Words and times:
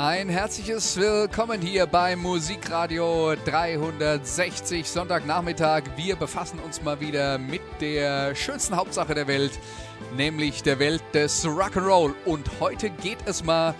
Ein 0.00 0.28
herzliches 0.28 0.96
Willkommen 0.96 1.60
hier 1.60 1.84
beim 1.86 2.20
Musikradio 2.20 3.34
360 3.44 4.88
Sonntagnachmittag. 4.88 5.82
Wir 5.96 6.14
befassen 6.14 6.60
uns 6.60 6.80
mal 6.84 7.00
wieder 7.00 7.36
mit 7.36 7.62
der 7.80 8.36
schönsten 8.36 8.76
Hauptsache 8.76 9.16
der 9.16 9.26
Welt, 9.26 9.58
nämlich 10.16 10.62
der 10.62 10.78
Welt 10.78 11.02
des 11.14 11.44
Rock'n'Roll. 11.44 12.14
Und 12.26 12.48
heute 12.60 12.90
geht 12.90 13.18
es 13.26 13.42
mal 13.42 13.74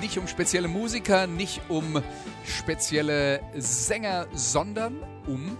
nicht 0.00 0.16
um 0.16 0.26
spezielle 0.26 0.66
Musiker, 0.66 1.26
nicht 1.26 1.60
um 1.68 2.02
spezielle 2.46 3.40
Sänger, 3.54 4.28
sondern 4.32 5.02
um 5.26 5.58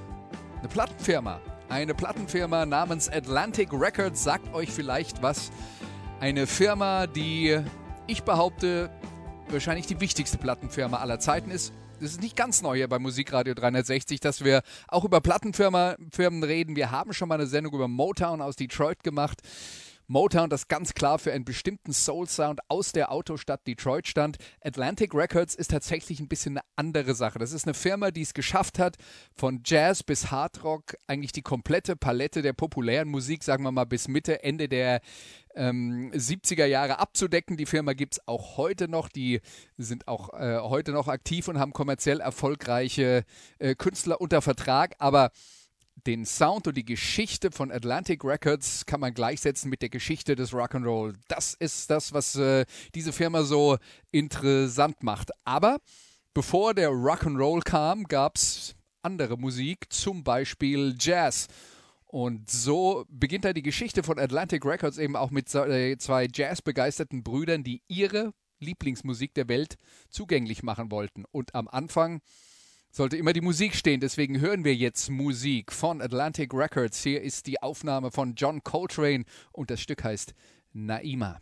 eine 0.61 0.69
Plattenfirma. 0.69 1.43
Eine 1.69 1.93
Plattenfirma 1.95 2.65
namens 2.65 3.11
Atlantic 3.11 3.69
Records 3.71 4.25
sagt 4.25 4.55
euch 4.55 4.71
vielleicht 4.71 5.21
was. 5.21 5.51
Eine 6.21 6.47
Firma, 6.47 7.07
die 7.07 7.59
ich 8.07 8.23
behaupte, 8.23 8.89
wahrscheinlich 9.53 9.87
die 9.87 10.01
wichtigste 10.01 10.39
Plattenfirma 10.39 10.99
aller 10.99 11.19
Zeiten 11.19 11.51
ist. 11.51 11.73
Es 12.01 12.13
ist 12.13 12.23
nicht 12.23 12.37
ganz 12.37 12.63
neu 12.63 12.77
hier 12.77 12.89
bei 12.89 12.99
Musikradio 12.99 13.55
360, 13.55 14.21
dass 14.21 14.45
wir 14.45 14.63
auch 14.89 15.05
über 15.05 15.21
Plattenfirmen 15.21 16.45
reden. 16.45 16.77
Wir 16.77 16.91
haben 16.91 17.13
schon 17.13 17.29
mal 17.29 17.35
eine 17.35 17.47
Sendung 17.47 17.75
über 17.75 17.89
Motown 17.89 18.41
aus 18.41 18.57
Detroit 18.57 19.03
gemacht. 19.03 19.41
Motown, 20.11 20.51
das 20.51 20.67
ganz 20.67 20.95
klar 20.95 21.21
für 21.21 21.33
einen 21.33 21.45
bestimmten 21.45 21.93
Soul-Sound 21.93 22.59
aus 22.69 22.91
der 22.91 23.13
Autostadt 23.13 23.65
Detroit 23.65 24.09
stand. 24.09 24.39
Atlantic 24.61 25.15
Records 25.15 25.55
ist 25.55 25.71
tatsächlich 25.71 26.19
ein 26.19 26.27
bisschen 26.27 26.59
eine 26.59 26.67
andere 26.75 27.15
Sache. 27.15 27.39
Das 27.39 27.53
ist 27.53 27.65
eine 27.65 27.75
Firma, 27.75 28.11
die 28.11 28.23
es 28.23 28.35
geschafft 28.35 28.81
hat, 28.81 28.97
von 29.37 29.63
Jazz 29.65 30.03
bis 30.03 30.33
Hardrock 30.33 30.97
eigentlich 31.07 31.31
die 31.31 31.43
komplette 31.43 31.95
Palette 31.95 32.43
der 32.43 32.55
populären 32.55 33.09
Musik, 33.09 33.45
sagen 33.45 33.63
wir 33.63 33.71
mal 33.71 33.85
bis 33.85 34.09
Mitte, 34.09 34.43
Ende 34.43 34.69
der 34.69 35.01
ähm, 35.55 36.11
70er 36.13 36.67
Jahre 36.67 36.99
abzudecken. 36.99 37.57
Die 37.57 37.67
Firma 37.67 37.93
gibt 37.93 38.15
es 38.15 38.29
auch 38.29 38.57
heute 38.57 38.89
noch. 38.89 39.09
Die 39.09 39.41
sind 39.79 40.09
auch 40.09 40.33
äh, 40.35 40.59
heute 40.61 40.93
noch 40.93 41.09
aktiv 41.09 41.49
und 41.49 41.59
haben 41.59 41.73
kommerziell 41.73 42.21
erfolgreiche 42.21 43.25
äh, 43.59 43.75
Künstler 43.75 44.21
unter 44.21 44.43
Vertrag. 44.43 44.95
Aber 44.99 45.31
den 46.07 46.25
Sound 46.25 46.67
und 46.67 46.77
die 46.77 46.85
Geschichte 46.85 47.51
von 47.51 47.71
Atlantic 47.71 48.25
Records 48.25 48.87
kann 48.87 49.01
man 49.01 49.13
gleichsetzen 49.13 49.71
mit 49.71 49.83
der 49.83 49.89
Geschichte 49.89 50.35
des 50.37 50.53
Rock'n'Roll. 50.53 51.15
Das 51.29 51.55
ist 51.55 51.91
das, 51.91 52.13
was 52.13 52.37
äh, 52.37 52.65
diese 52.95 53.13
Firma 53.13 53.43
so 53.43 53.77
interessant 54.11 55.03
macht. 55.03 55.31
Aber 55.45 55.79
bevor 56.33 56.75
der 56.75 56.91
Rock'n'Roll 56.91 57.63
kam, 57.63 58.05
gab 58.05 58.37
es 58.37 58.75
andere 59.03 59.37
Musik, 59.37 59.93
zum 59.93 60.25
Beispiel 60.25 60.95
Jazz. 60.99 61.49
Und 62.11 62.51
so 62.51 63.05
beginnt 63.09 63.45
da 63.45 63.53
die 63.53 63.63
Geschichte 63.63 64.03
von 64.03 64.19
Atlantic 64.19 64.65
Records 64.65 64.99
eben 64.99 65.15
auch 65.15 65.31
mit 65.31 65.55
äh, 65.55 65.97
zwei 65.97 66.27
jazzbegeisterten 66.27 67.23
Brüdern, 67.23 67.63
die 67.63 67.83
ihre 67.87 68.33
Lieblingsmusik 68.59 69.33
der 69.35 69.47
Welt 69.47 69.77
zugänglich 70.09 70.65
machen 70.65 70.91
wollten. 70.91 71.25
Und 71.31 71.55
am 71.55 71.69
Anfang 71.69 72.21
sollte 72.91 73.17
immer 73.17 73.33
die 73.33 73.41
Musik 73.41 73.77
stehen. 73.77 74.01
Deswegen 74.01 74.41
hören 74.41 74.65
wir 74.65 74.75
jetzt 74.75 75.09
Musik 75.09 75.71
von 75.71 76.03
Atlantic 76.03 76.53
Records. 76.53 77.01
Hier 77.01 77.23
ist 77.23 77.47
die 77.47 77.63
Aufnahme 77.63 78.11
von 78.11 78.35
John 78.35 78.65
Coltrane 78.65 79.25
und 79.53 79.71
das 79.71 79.81
Stück 79.81 80.03
heißt 80.03 80.35
Naima. 80.73 81.41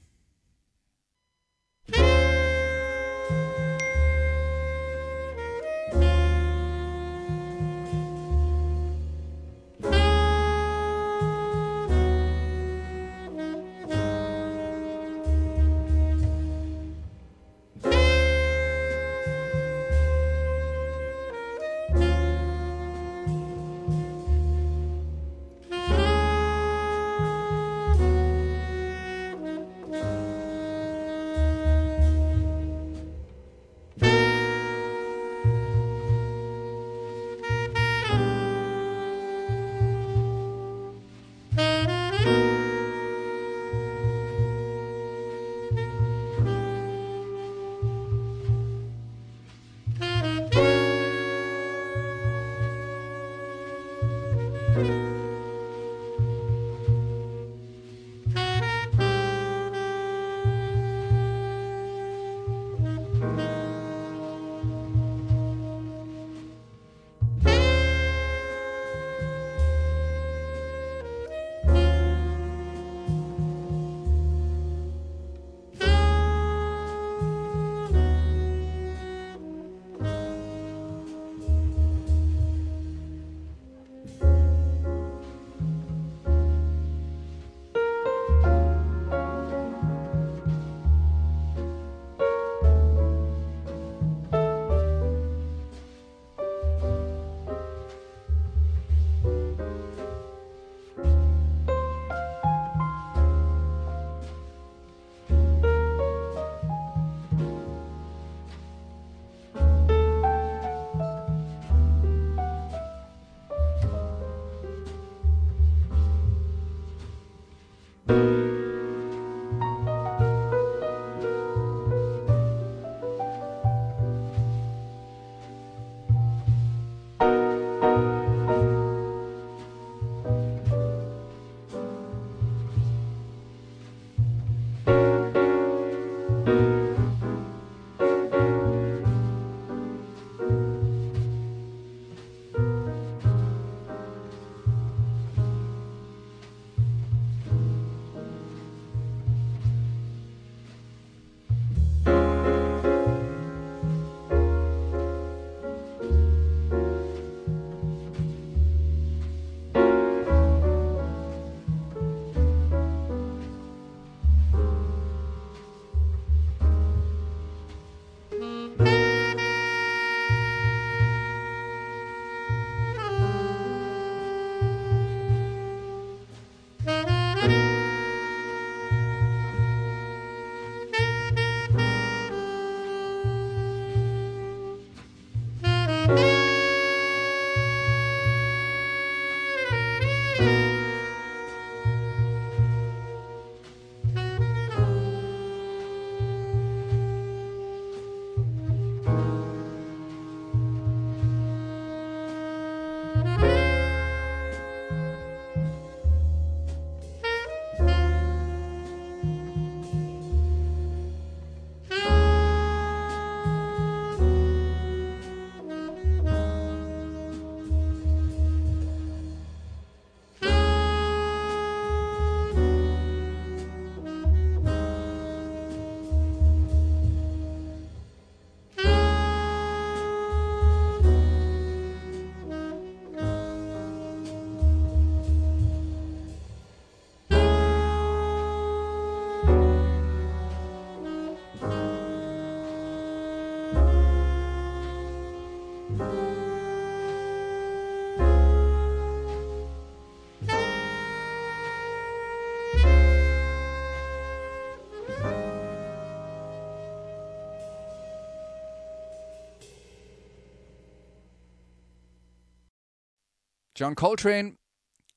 John 263.78 263.94
Coltrane 263.94 264.56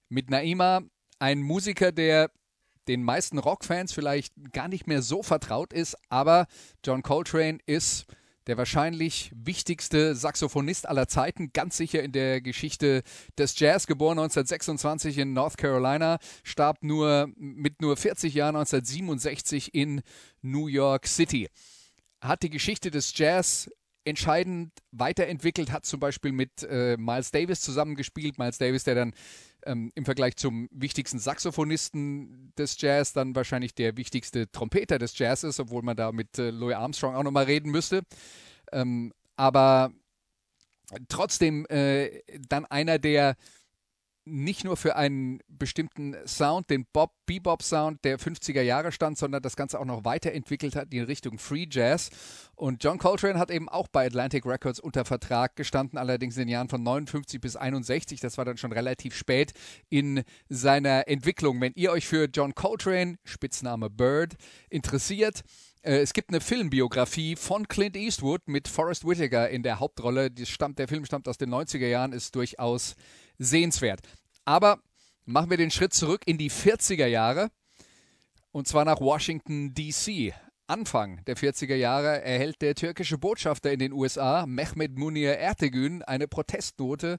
mit 0.10 0.30
Naima, 0.30 0.82
ein 1.18 1.42
Musiker, 1.42 1.92
der 1.92 2.30
den 2.88 3.02
meisten 3.02 3.40
Rockfans 3.40 3.92
vielleicht 3.92 4.36
gar 4.54 4.68
nicht 4.68 4.86
mehr 4.86 5.02
so 5.02 5.24
vertraut 5.24 5.74
ist, 5.74 5.98
aber 6.10 6.46
John 6.86 7.02
Coltrane 7.02 7.58
ist 7.66 8.06
der 8.46 8.60
wahrscheinlich 8.60 9.32
wichtigste 9.34 10.14
Saxophonist 10.14 10.88
aller 10.88 11.08
Zeiten, 11.08 11.52
ganz 11.54 11.76
sicher 11.76 12.04
in 12.04 12.12
der 12.12 12.40
Geschichte 12.40 13.02
des 13.36 13.58
Jazz, 13.58 13.88
geboren 13.88 14.20
1926 14.20 15.18
in 15.18 15.34
North 15.34 15.58
Carolina, 15.58 16.20
starb 16.44 16.84
nur 16.84 17.30
mit 17.36 17.82
nur 17.82 17.98
40 17.98 18.32
Jahren 18.36 18.58
1967 18.58 19.74
in 19.74 20.04
New 20.44 20.68
York 20.68 21.08
City. 21.08 21.50
Hat 22.22 22.44
die 22.44 22.52
Geschichte 22.52 22.92
des 22.92 23.18
Jazz 23.18 23.72
entscheidend 24.04 24.72
weiterentwickelt, 24.92 25.72
hat 25.72 25.86
zum 25.86 26.00
Beispiel 26.00 26.32
mit 26.32 26.64
äh, 26.64 26.98
Miles 26.98 27.32
Davis 27.32 27.62
zusammengespielt. 27.62 28.38
Miles 28.38 28.58
Davis, 28.58 28.84
der 28.84 28.96
dann 28.96 29.14
ähm, 29.66 29.92
im 29.96 30.06
Vergleich 30.06 30.36
zum 30.38 30.68
wichtigsten 30.72 31.20
Saxophonisten 31.20 32.54
des 32.58 32.80
Jazz 32.82 33.14
dann 33.14 33.36
wahrscheinlich 33.36 33.76
der 33.76 33.98
wichtigste 33.98 34.52
Trompeter 34.52 34.98
des 34.98 35.18
Jazz 35.18 35.44
ist, 35.44 35.60
obwohl 35.60 35.84
man 35.84 35.96
da 35.96 36.12
mit 36.12 36.38
äh, 36.40 36.50
Louis 36.50 36.76
Armstrong 36.76 37.16
auch 37.16 37.24
nochmal 37.24 37.46
reden 37.46 37.72
müsste. 37.72 38.02
Ähm, 38.72 39.14
aber 39.36 39.92
trotzdem 41.08 41.66
äh, 41.68 42.22
dann 42.48 42.66
einer, 42.66 43.00
der 43.00 43.36
nicht 44.26 44.64
nur 44.64 44.78
für 44.78 44.96
einen 44.96 45.40
bestimmten 45.48 46.16
Sound, 46.26 46.70
den 46.70 46.86
Bob 46.94 47.12
Bebop 47.26 47.64
Sound 47.64 48.04
der 48.04 48.20
50er 48.20 48.62
Jahre 48.62 48.92
stand, 48.92 49.18
sondern 49.18 49.42
das 49.42 49.56
Ganze 49.56 49.80
auch 49.80 49.86
noch 49.86 50.06
weiterentwickelt 50.06 50.76
hat 50.76 50.94
in 50.94 51.04
Richtung 51.04 51.40
Free 51.40 51.66
Jazz. 51.70 52.10
Und 52.56 52.84
John 52.84 52.98
Coltrane 52.98 53.40
hat 53.40 53.50
eben 53.50 53.70
auch 53.70 53.88
bei 53.88 54.06
Atlantic 54.06 54.46
Records 54.46 54.80
unter 54.80 55.06
Vertrag 55.06 55.56
gestanden, 55.56 55.98
allerdings 55.98 56.36
in 56.36 56.42
den 56.42 56.50
Jahren 56.50 56.70
von 56.70 56.84
59 56.84 57.42
bis 57.42 57.56
61. 57.56 58.20
Das 58.20 58.38
war 58.38 58.46
dann 58.46 58.58
schon 58.58 58.72
relativ 58.72 59.16
spät 59.16 59.54
in 59.90 60.24
seiner 60.50 61.08
Entwicklung. 61.08 61.60
Wenn 61.60 61.74
ihr 61.76 61.92
euch 61.92 62.06
für 62.06 62.26
John 62.26 62.54
Coltrane, 62.54 63.16
Spitzname 63.24 63.90
Bird, 63.90 64.36
interessiert, 64.70 65.44
äh, 65.84 65.98
es 65.98 66.14
gibt 66.14 66.30
eine 66.30 66.42
Filmbiografie 66.42 67.36
von 67.36 67.68
Clint 67.68 67.98
Eastwood 67.98 68.42
mit 68.48 68.68
Forrest 68.68 69.06
Whitaker 69.06 69.50
in 69.50 69.64
der 69.64 69.80
Hauptrolle. 69.80 70.30
Der 70.30 70.88
Film 70.88 71.06
stammt 71.06 71.28
aus 71.28 71.38
den 71.38 71.50
90er 71.50 71.88
Jahren, 71.88 72.14
ist 72.14 72.36
durchaus 72.36 72.96
sehenswert. 73.44 74.02
Aber 74.46 74.80
machen 75.26 75.50
wir 75.50 75.58
den 75.58 75.72
Schritt 75.72 75.94
zurück 75.94 76.22
in 76.26 76.38
die 76.38 76.52
40er 76.52 77.08
Jahre 77.08 77.52
und 78.52 78.68
zwar 78.68 78.84
nach 78.84 79.00
Washington, 79.00 79.74
D.C. 79.74 80.34
Anfang 80.68 81.24
der 81.26 81.38
40er 81.38 81.76
Jahre 81.76 82.22
erhält 82.22 82.62
der 82.62 82.76
türkische 82.76 83.18
Botschafter 83.18 83.72
in 83.72 83.80
den 83.80 83.94
USA, 83.94 84.46
Mehmet 84.46 84.98
Munir 84.98 85.38
Ertegün, 85.38 86.02
eine 86.04 86.28
Protestnote 86.28 87.18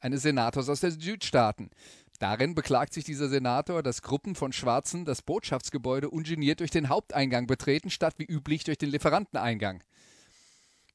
eines 0.00 0.22
Senators 0.22 0.68
aus 0.68 0.80
den 0.80 0.98
Südstaaten. 0.98 1.70
Darin 2.18 2.54
beklagt 2.54 2.92
sich 2.92 3.04
dieser 3.04 3.28
Senator, 3.28 3.82
dass 3.82 4.02
Gruppen 4.02 4.34
von 4.34 4.52
Schwarzen 4.52 5.04
das 5.04 5.22
Botschaftsgebäude 5.22 6.10
ungeniert 6.10 6.60
durch 6.60 6.70
den 6.70 6.88
Haupteingang 6.88 7.46
betreten, 7.46 7.90
statt 7.90 8.14
wie 8.18 8.24
üblich 8.24 8.64
durch 8.64 8.78
den 8.78 8.90
Lieferanteneingang. 8.90 9.82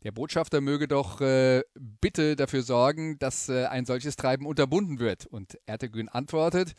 Der 0.04 0.14
Botschafter 0.14 0.62
möge 0.62 0.88
doch 0.88 1.20
äh, 1.20 1.64
bitte 1.76 2.38
dafür 2.38 2.64
sorgen, 2.64 3.20
dass 3.20 3.50
äh, 3.50 3.66
ein 3.66 3.86
solches 3.86 4.16
Treiben 4.16 4.46
unterbunden 4.46 5.00
wird. 5.00 5.26
Und 5.26 5.60
Ertegün 5.66 6.08
antwortet, 6.08 6.74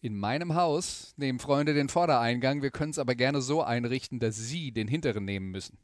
in 0.00 0.16
meinem 0.16 0.54
Haus 0.54 1.14
nehmen 1.16 1.38
Freunde 1.38 1.72
den 1.72 1.88
Vordereingang, 1.88 2.60
wir 2.62 2.70
können 2.70 2.90
es 2.90 2.98
aber 2.98 3.14
gerne 3.14 3.40
so 3.40 3.62
einrichten, 3.62 4.20
dass 4.20 4.36
sie 4.36 4.70
den 4.70 4.86
hinteren 4.86 5.24
nehmen 5.24 5.50
müssen. 5.50 5.78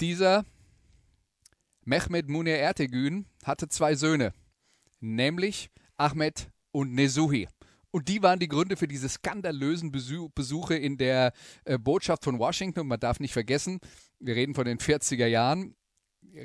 Dieser 0.00 0.44
Mehmet 1.84 2.28
Munir 2.28 2.58
Ertegün 2.58 3.26
hatte 3.44 3.68
zwei 3.68 3.94
Söhne, 3.94 4.32
nämlich 5.00 5.70
Ahmed 5.96 6.50
und 6.72 6.92
Nesuhi. 6.92 7.48
Und 7.92 8.08
die 8.08 8.22
waren 8.22 8.38
die 8.38 8.48
Gründe 8.48 8.76
für 8.76 8.88
diese 8.88 9.08
skandalösen 9.08 9.92
Besuche 9.92 10.74
in 10.74 10.96
der 10.96 11.32
äh, 11.64 11.78
Botschaft 11.78 12.24
von 12.24 12.38
Washington. 12.38 12.86
Man 12.86 12.98
darf 12.98 13.20
nicht 13.20 13.34
vergessen, 13.34 13.80
wir 14.22 14.36
reden 14.36 14.54
von 14.54 14.64
den 14.64 14.78
40er 14.78 15.26
Jahren. 15.26 15.74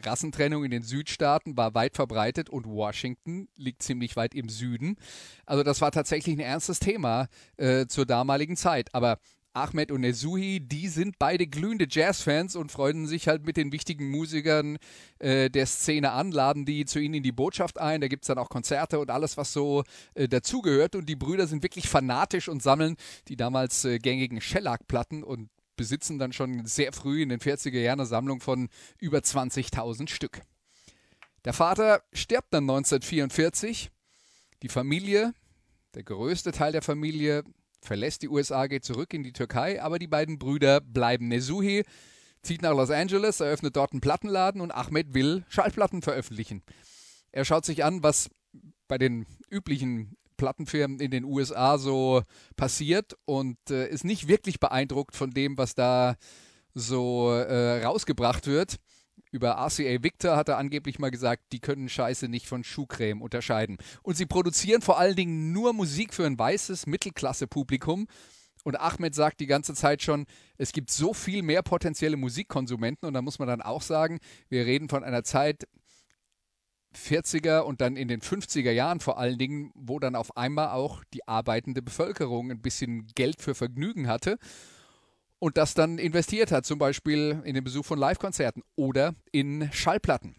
Rassentrennung 0.03 0.65
in 0.65 0.71
den 0.71 0.83
Südstaaten 0.83 1.55
war 1.55 1.73
weit 1.73 1.95
verbreitet 1.95 2.49
und 2.49 2.65
Washington 2.65 3.47
liegt 3.55 3.83
ziemlich 3.83 4.15
weit 4.15 4.35
im 4.35 4.49
Süden. 4.49 4.97
Also 5.45 5.63
das 5.63 5.79
war 5.79 5.91
tatsächlich 5.91 6.35
ein 6.35 6.41
ernstes 6.41 6.79
Thema 6.79 7.27
äh, 7.55 7.85
zur 7.87 8.05
damaligen 8.05 8.57
Zeit. 8.57 8.93
Aber 8.93 9.19
Ahmed 9.53 9.91
und 9.91 10.01
Nezuhi, 10.01 10.59
die 10.59 10.87
sind 10.87 11.17
beide 11.17 11.47
glühende 11.47 11.87
Jazzfans 11.89 12.55
und 12.55 12.71
freuen 12.71 13.07
sich 13.07 13.27
halt 13.27 13.45
mit 13.45 13.57
den 13.57 13.71
wichtigen 13.71 14.09
Musikern 14.09 14.77
äh, 15.19 15.49
der 15.49 15.65
Szene 15.65 16.11
an, 16.11 16.31
laden 16.31 16.65
die 16.65 16.85
zu 16.85 16.99
ihnen 16.99 17.15
in 17.15 17.23
die 17.23 17.31
Botschaft 17.31 17.79
ein. 17.79 18.01
Da 18.01 18.07
gibt 18.07 18.23
es 18.23 18.27
dann 18.27 18.37
auch 18.37 18.49
Konzerte 18.49 18.99
und 18.99 19.09
alles, 19.09 19.35
was 19.37 19.53
so 19.53 19.83
äh, 20.13 20.27
dazugehört. 20.27 20.95
Und 20.95 21.07
die 21.07 21.15
Brüder 21.15 21.47
sind 21.47 21.63
wirklich 21.63 21.87
fanatisch 21.87 22.49
und 22.49 22.61
sammeln 22.61 22.97
die 23.29 23.35
damals 23.35 23.83
äh, 23.85 23.97
gängigen 23.97 24.41
Shellac-Platten 24.41 25.23
und 25.23 25.49
besitzen 25.77 26.19
dann 26.19 26.33
schon 26.33 26.65
sehr 26.65 26.91
früh 26.91 27.21
in 27.21 27.29
den 27.29 27.39
40er 27.39 27.79
Jahren 27.79 27.99
eine 27.99 28.07
Sammlung 28.07 28.41
von 28.41 28.69
über 28.99 29.19
20.000 29.19 30.09
Stück. 30.09 30.41
Der 31.45 31.53
Vater 31.53 32.03
stirbt 32.11 32.53
dann 32.53 32.65
1944. 32.65 33.89
Die 34.63 34.69
Familie, 34.69 35.33
der 35.93 36.03
größte 36.03 36.51
Teil 36.51 36.73
der 36.73 36.81
Familie, 36.81 37.43
verlässt 37.81 38.23
die 38.23 38.29
USA, 38.29 38.67
geht 38.67 38.83
zurück 38.83 39.13
in 39.13 39.23
die 39.23 39.31
Türkei, 39.31 39.81
aber 39.81 39.99
die 39.99 40.07
beiden 40.07 40.39
Brüder 40.39 40.81
bleiben. 40.81 41.29
Nesuhi 41.29 41.83
zieht 42.41 42.61
nach 42.61 42.71
Los 42.71 42.89
Angeles, 42.89 43.39
eröffnet 43.39 43.75
dort 43.75 43.93
einen 43.93 44.01
Plattenladen 44.01 44.61
und 44.61 44.71
Ahmed 44.71 45.13
will 45.13 45.45
Schallplatten 45.47 46.01
veröffentlichen. 46.01 46.63
Er 47.31 47.45
schaut 47.45 47.65
sich 47.65 47.83
an, 47.85 48.03
was 48.03 48.29
bei 48.87 48.97
den 48.97 49.25
üblichen 49.49 50.16
Plattenfirmen 50.37 50.99
in 50.99 51.11
den 51.11 51.23
USA 51.23 51.77
so 51.77 52.21
passiert 52.55 53.17
und 53.25 53.57
äh, 53.69 53.87
ist 53.89 54.05
nicht 54.05 54.27
wirklich 54.27 54.59
beeindruckt 54.59 55.15
von 55.15 55.31
dem, 55.31 55.57
was 55.57 55.75
da 55.75 56.15
so 56.73 57.31
äh, 57.31 57.83
rausgebracht 57.83 58.47
wird. 58.47 58.77
Über 59.31 59.57
RCA 59.57 60.03
Victor 60.03 60.37
hat 60.37 60.47
er 60.47 60.57
angeblich 60.57 60.99
mal 60.99 61.11
gesagt, 61.11 61.43
die 61.51 61.59
können 61.59 61.89
Scheiße 61.89 62.27
nicht 62.29 62.47
von 62.47 62.63
Schuhcreme 62.63 63.21
unterscheiden. 63.21 63.77
Und 64.03 64.15
sie 64.15 64.25
produzieren 64.25 64.81
vor 64.81 64.97
allen 64.99 65.15
Dingen 65.15 65.51
nur 65.51 65.73
Musik 65.73 66.13
für 66.13 66.25
ein 66.25 66.39
weißes 66.39 66.87
Mittelklasse-Publikum. 66.87 68.07
Und 68.63 68.79
Ahmed 68.79 69.15
sagt 69.15 69.39
die 69.39 69.47
ganze 69.47 69.73
Zeit 69.73 70.01
schon, 70.01 70.25
es 70.57 70.71
gibt 70.71 70.91
so 70.91 71.13
viel 71.13 71.41
mehr 71.41 71.61
potenzielle 71.61 72.17
Musikkonsumenten. 72.17 73.07
Und 73.07 73.13
da 73.13 73.21
muss 73.21 73.39
man 73.39 73.47
dann 73.47 73.61
auch 73.61 73.81
sagen, 73.81 74.19
wir 74.49 74.65
reden 74.65 74.89
von 74.89 75.03
einer 75.03 75.23
Zeit, 75.23 75.67
40er 76.97 77.59
und 77.59 77.81
dann 77.81 77.95
in 77.95 78.07
den 78.07 78.21
50er 78.21 78.71
Jahren 78.71 78.99
vor 78.99 79.17
allen 79.17 79.37
Dingen, 79.37 79.71
wo 79.75 79.99
dann 79.99 80.15
auf 80.15 80.35
einmal 80.35 80.69
auch 80.69 81.03
die 81.13 81.27
arbeitende 81.27 81.81
Bevölkerung 81.81 82.51
ein 82.51 82.61
bisschen 82.61 83.07
Geld 83.15 83.41
für 83.41 83.55
Vergnügen 83.55 84.07
hatte 84.07 84.37
und 85.39 85.57
das 85.57 85.73
dann 85.73 85.97
investiert 85.97 86.51
hat, 86.51 86.65
zum 86.65 86.79
Beispiel 86.79 87.41
in 87.45 87.53
den 87.53 87.63
Besuch 87.63 87.85
von 87.85 87.99
Live-Konzerten 87.99 88.63
oder 88.75 89.15
in 89.31 89.69
Schallplatten. 89.71 90.35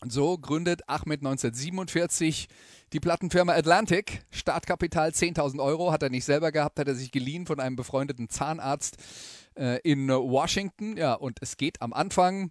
Und 0.00 0.12
so 0.12 0.36
gründet 0.36 0.82
Ahmed 0.88 1.20
1947 1.20 2.48
die 2.92 3.00
Plattenfirma 3.00 3.54
Atlantic. 3.54 4.24
Startkapital 4.30 5.10
10.000 5.10 5.62
Euro 5.62 5.90
hat 5.90 6.02
er 6.02 6.10
nicht 6.10 6.24
selber 6.24 6.52
gehabt, 6.52 6.78
hat 6.78 6.86
er 6.86 6.94
sich 6.94 7.10
geliehen 7.10 7.46
von 7.46 7.60
einem 7.60 7.76
befreundeten 7.76 8.28
Zahnarzt 8.28 8.98
äh, 9.56 9.80
in 9.80 10.08
Washington. 10.08 10.98
Ja, 10.98 11.14
und 11.14 11.38
es 11.40 11.56
geht 11.56 11.80
am 11.80 11.94
Anfang 11.94 12.50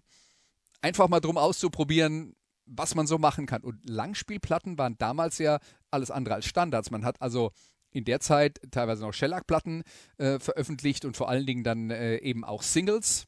einfach 0.82 1.08
mal 1.08 1.20
drum 1.20 1.38
auszuprobieren, 1.38 2.34
was 2.66 2.94
man 2.94 3.06
so 3.06 3.18
machen 3.18 3.46
kann. 3.46 3.62
Und 3.62 3.88
Langspielplatten 3.88 4.78
waren 4.78 4.98
damals 4.98 5.38
ja 5.38 5.58
alles 5.90 6.10
andere 6.10 6.34
als 6.34 6.46
Standards. 6.46 6.90
Man 6.90 7.04
hat 7.04 7.22
also 7.22 7.52
in 7.90 8.04
der 8.04 8.20
Zeit 8.20 8.60
teilweise 8.70 9.02
noch 9.02 9.14
Shellac-Platten 9.14 9.82
äh, 10.18 10.38
veröffentlicht 10.38 11.04
und 11.04 11.16
vor 11.16 11.28
allen 11.28 11.46
Dingen 11.46 11.64
dann 11.64 11.90
äh, 11.90 12.18
eben 12.18 12.44
auch 12.44 12.62
Singles. 12.62 13.26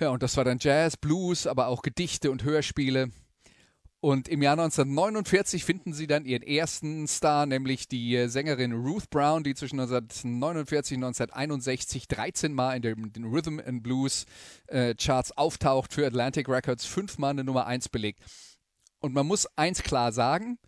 Ja, 0.00 0.10
und 0.10 0.22
das 0.22 0.36
war 0.36 0.44
dann 0.44 0.58
Jazz, 0.60 0.96
Blues, 0.96 1.46
aber 1.46 1.66
auch 1.66 1.82
Gedichte 1.82 2.30
und 2.30 2.44
Hörspiele. 2.44 3.10
Und 4.00 4.28
im 4.28 4.42
Jahr 4.42 4.52
1949 4.52 5.64
finden 5.64 5.92
sie 5.92 6.06
dann 6.06 6.24
ihren 6.24 6.44
ersten 6.44 7.08
Star, 7.08 7.46
nämlich 7.46 7.88
die 7.88 8.14
äh, 8.14 8.28
Sängerin 8.28 8.72
Ruth 8.72 9.10
Brown, 9.10 9.42
die 9.42 9.56
zwischen 9.56 9.80
1949 9.80 10.98
und 10.98 11.04
1961 11.04 12.06
13 12.06 12.52
Mal 12.52 12.76
in 12.76 13.12
den 13.12 13.24
Rhythm 13.24 13.58
and 13.58 13.82
Blues 13.82 14.24
äh, 14.68 14.94
Charts 14.94 15.36
auftaucht, 15.36 15.92
für 15.92 16.06
Atlantic 16.06 16.48
Records 16.48 16.86
fünfmal 16.86 17.30
eine 17.30 17.42
Nummer 17.42 17.66
1 17.66 17.88
belegt. 17.88 18.22
Und 19.00 19.14
man 19.14 19.26
muss 19.26 19.46
eins 19.56 19.82
klar 19.82 20.12
sagen, 20.12 20.58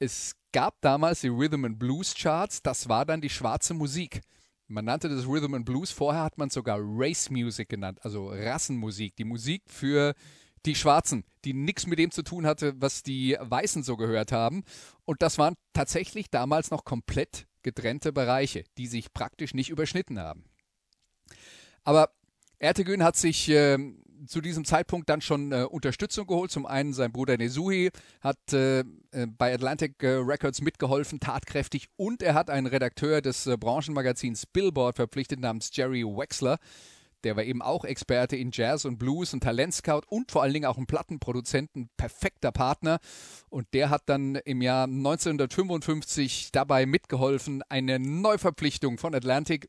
es 0.00 0.34
gab 0.50 0.80
damals 0.80 1.20
die 1.20 1.28
Rhythm 1.28 1.64
and 1.64 1.78
Blues 1.78 2.14
Charts, 2.14 2.60
das 2.60 2.88
war 2.88 3.06
dann 3.06 3.20
die 3.20 3.30
schwarze 3.30 3.72
Musik. 3.72 4.20
Man 4.66 4.84
nannte 4.84 5.08
das 5.08 5.26
Rhythm 5.28 5.54
and 5.54 5.64
Blues, 5.64 5.92
vorher 5.92 6.24
hat 6.24 6.38
man 6.38 6.50
sogar 6.50 6.78
Race 6.80 7.30
Music 7.30 7.68
genannt, 7.68 8.00
also 8.02 8.30
Rassenmusik, 8.30 9.14
die 9.14 9.24
Musik 9.24 9.62
für 9.66 10.14
die 10.66 10.74
Schwarzen, 10.74 11.24
die 11.44 11.54
nichts 11.54 11.86
mit 11.86 11.98
dem 11.98 12.10
zu 12.10 12.22
tun 12.22 12.46
hatte, 12.46 12.74
was 12.76 13.02
die 13.02 13.36
Weißen 13.40 13.82
so 13.82 13.96
gehört 13.96 14.32
haben. 14.32 14.64
Und 15.04 15.22
das 15.22 15.38
waren 15.38 15.54
tatsächlich 15.72 16.30
damals 16.30 16.70
noch 16.70 16.84
komplett 16.84 17.46
getrennte 17.62 18.12
Bereiche, 18.12 18.64
die 18.78 18.86
sich 18.86 19.12
praktisch 19.12 19.54
nicht 19.54 19.70
überschnitten 19.70 20.18
haben. 20.18 20.44
Aber 21.82 22.10
Ertegün 22.58 23.02
hat 23.02 23.16
sich 23.16 23.48
äh, 23.48 23.78
zu 24.26 24.40
diesem 24.40 24.64
Zeitpunkt 24.64 25.08
dann 25.08 25.20
schon 25.20 25.52
äh, 25.52 25.64
Unterstützung 25.64 26.26
geholt. 26.26 26.50
Zum 26.50 26.66
einen 26.66 26.92
sein 26.92 27.12
Bruder 27.12 27.36
Nezuhi 27.36 27.90
hat 28.20 28.52
äh, 28.52 28.80
äh 28.80 28.84
bei 29.26 29.54
Atlantic 29.54 30.02
äh, 30.02 30.08
Records 30.08 30.60
mitgeholfen, 30.60 31.20
tatkräftig, 31.20 31.88
und 31.96 32.22
er 32.22 32.34
hat 32.34 32.50
einen 32.50 32.66
Redakteur 32.66 33.22
des 33.22 33.46
äh, 33.46 33.56
Branchenmagazins 33.56 34.46
Billboard 34.46 34.96
verpflichtet 34.96 35.40
namens 35.40 35.70
Jerry 35.72 36.04
Wexler. 36.04 36.58
Der 37.24 37.36
war 37.36 37.44
eben 37.44 37.62
auch 37.62 37.84
Experte 37.84 38.36
in 38.36 38.50
Jazz 38.52 38.84
und 38.84 38.98
Blues 38.98 39.32
und 39.34 39.42
Talentscout 39.42 40.02
und 40.08 40.30
vor 40.30 40.42
allen 40.42 40.52
Dingen 40.52 40.66
auch 40.66 40.78
ein 40.78 40.86
Plattenproduzent, 40.86 41.74
ein 41.76 41.90
perfekter 41.96 42.52
Partner. 42.52 42.98
Und 43.48 43.66
der 43.74 43.90
hat 43.90 44.02
dann 44.06 44.36
im 44.36 44.62
Jahr 44.62 44.84
1955 44.84 46.50
dabei 46.52 46.86
mitgeholfen, 46.86 47.62
eine 47.68 47.98
Neuverpflichtung 47.98 48.98
von 48.98 49.14
Atlantic 49.14 49.68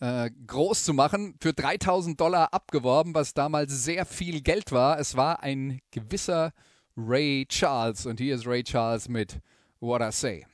äh, 0.00 0.30
groß 0.46 0.84
zu 0.84 0.94
machen, 0.94 1.34
für 1.40 1.52
3000 1.52 2.20
Dollar 2.20 2.52
abgeworben, 2.52 3.14
was 3.14 3.34
damals 3.34 3.84
sehr 3.84 4.06
viel 4.06 4.40
Geld 4.42 4.72
war. 4.72 4.98
Es 4.98 5.16
war 5.16 5.42
ein 5.42 5.80
gewisser 5.90 6.52
Ray 6.96 7.46
Charles 7.48 8.06
und 8.06 8.18
hier 8.20 8.34
ist 8.34 8.46
Ray 8.46 8.64
Charles 8.64 9.08
mit 9.08 9.40
What 9.80 10.02
I 10.02 10.10
Say. 10.10 10.46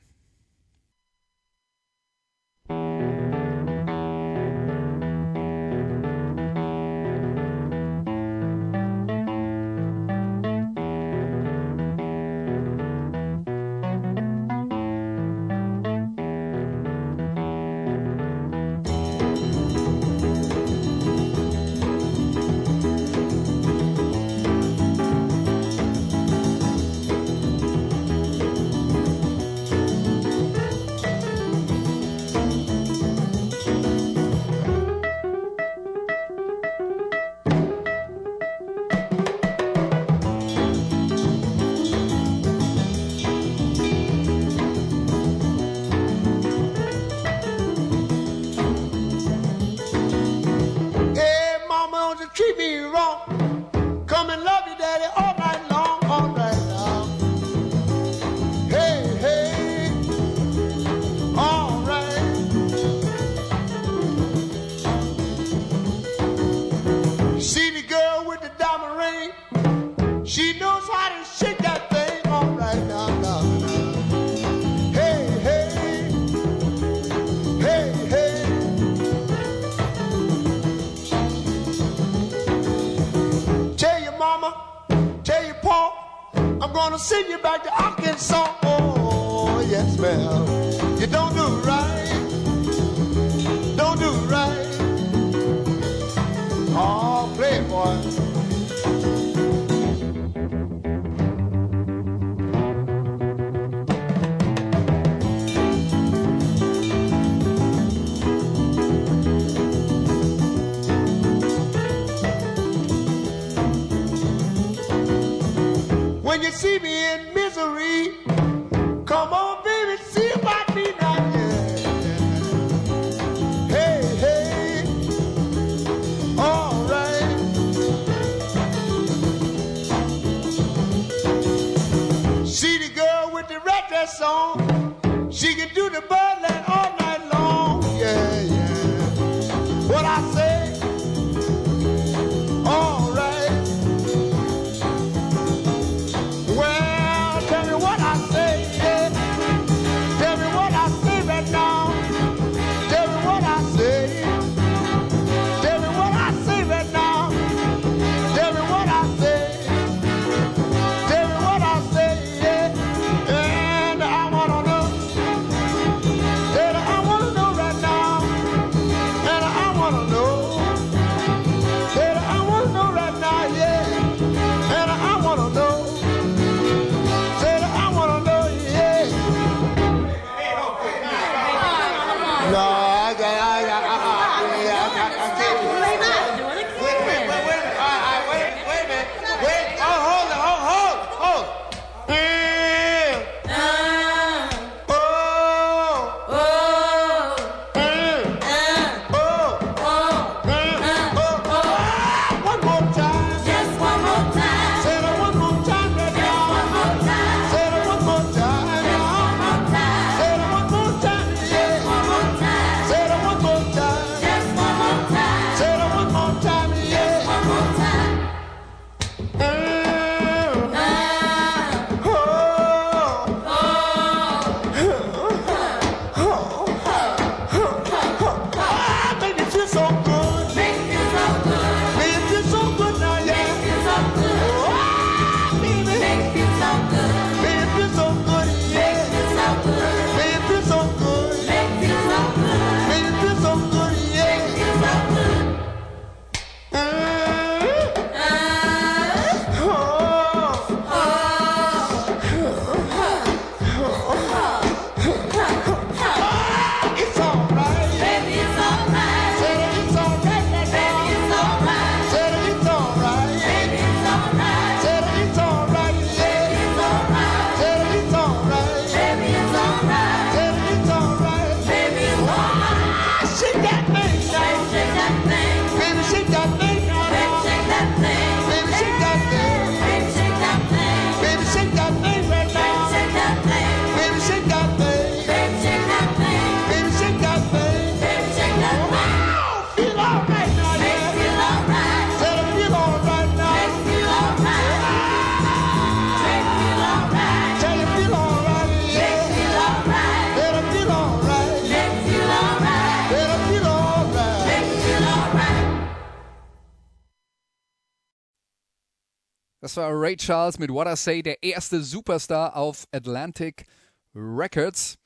Das 309.75 309.83
war 309.83 310.01
Ray 310.01 310.17
Charles 310.17 310.61
mit 310.61 310.71
What 310.71 310.87
I 310.87 310.95
Say, 310.95 311.21
der 311.21 311.43
erste 311.43 311.83
Superstar 311.83 312.55
auf 312.55 312.87
Atlantic 312.93 313.67
Records. 314.15 314.97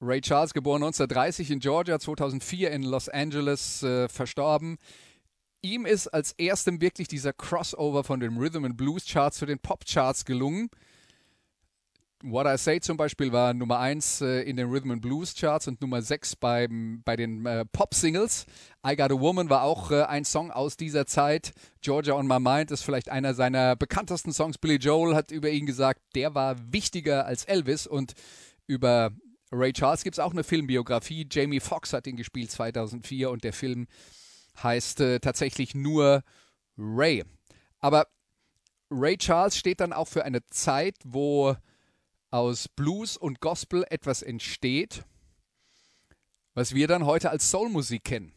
Ray 0.00 0.20
Charles, 0.20 0.54
geboren 0.54 0.84
1930 0.84 1.50
in 1.50 1.58
Georgia, 1.58 1.98
2004 1.98 2.70
in 2.70 2.84
Los 2.84 3.08
Angeles 3.08 3.82
äh, 3.82 4.08
verstorben. 4.08 4.78
Ihm 5.62 5.84
ist 5.84 6.06
als 6.06 6.30
erstem 6.38 6.80
wirklich 6.80 7.08
dieser 7.08 7.32
Crossover 7.32 8.04
von 8.04 8.20
den 8.20 8.36
Rhythm 8.36 8.66
and 8.66 8.76
Blues 8.76 9.04
Charts 9.04 9.38
zu 9.38 9.46
den 9.46 9.58
Pop 9.58 9.84
Charts 9.84 10.24
gelungen. 10.24 10.70
What 12.22 12.46
I 12.46 12.58
Say 12.58 12.80
zum 12.80 12.98
Beispiel 12.98 13.32
war 13.32 13.54
Nummer 13.54 13.78
1 13.78 14.20
äh, 14.20 14.42
in 14.42 14.56
den 14.56 14.68
Rhythm 14.68 14.90
and 14.90 15.00
Blues 15.00 15.34
Charts 15.34 15.68
und 15.68 15.80
Nummer 15.80 16.02
6 16.02 16.36
beim, 16.36 17.00
bei 17.02 17.16
den 17.16 17.46
äh, 17.46 17.64
Pop-Singles. 17.64 18.44
I 18.86 18.94
Got 18.94 19.10
a 19.10 19.18
Woman 19.18 19.48
war 19.48 19.62
auch 19.62 19.90
äh, 19.90 20.02
ein 20.02 20.26
Song 20.26 20.50
aus 20.50 20.76
dieser 20.76 21.06
Zeit. 21.06 21.52
Georgia 21.80 22.12
on 22.14 22.26
My 22.26 22.38
Mind 22.38 22.72
ist 22.72 22.82
vielleicht 22.82 23.08
einer 23.08 23.32
seiner 23.32 23.74
bekanntesten 23.74 24.34
Songs. 24.34 24.58
Billy 24.58 24.76
Joel 24.76 25.14
hat 25.14 25.30
über 25.30 25.48
ihn 25.48 25.64
gesagt, 25.64 26.02
der 26.14 26.34
war 26.34 26.56
wichtiger 26.70 27.24
als 27.24 27.44
Elvis. 27.44 27.86
Und 27.86 28.12
über 28.66 29.12
Ray 29.50 29.72
Charles 29.72 30.04
gibt 30.04 30.16
es 30.16 30.20
auch 30.20 30.32
eine 30.32 30.44
Filmbiografie. 30.44 31.26
Jamie 31.30 31.60
Foxx 31.60 31.94
hat 31.94 32.06
ihn 32.06 32.16
gespielt 32.16 32.50
2004 32.50 33.30
und 33.30 33.44
der 33.44 33.54
Film 33.54 33.86
heißt 34.62 35.02
tatsächlich 35.22 35.74
nur 35.74 36.22
Ray. 36.76 37.24
Aber 37.78 38.08
Ray 38.90 39.16
Charles 39.16 39.56
steht 39.56 39.80
dann 39.80 39.94
auch 39.94 40.08
für 40.08 40.24
eine 40.24 40.46
Zeit, 40.50 40.96
wo 41.04 41.56
aus 42.30 42.68
Blues 42.68 43.16
und 43.16 43.40
Gospel 43.40 43.84
etwas 43.90 44.22
entsteht, 44.22 45.04
was 46.54 46.74
wir 46.74 46.88
dann 46.88 47.04
heute 47.04 47.30
als 47.30 47.50
Soulmusik 47.50 48.04
kennen. 48.04 48.32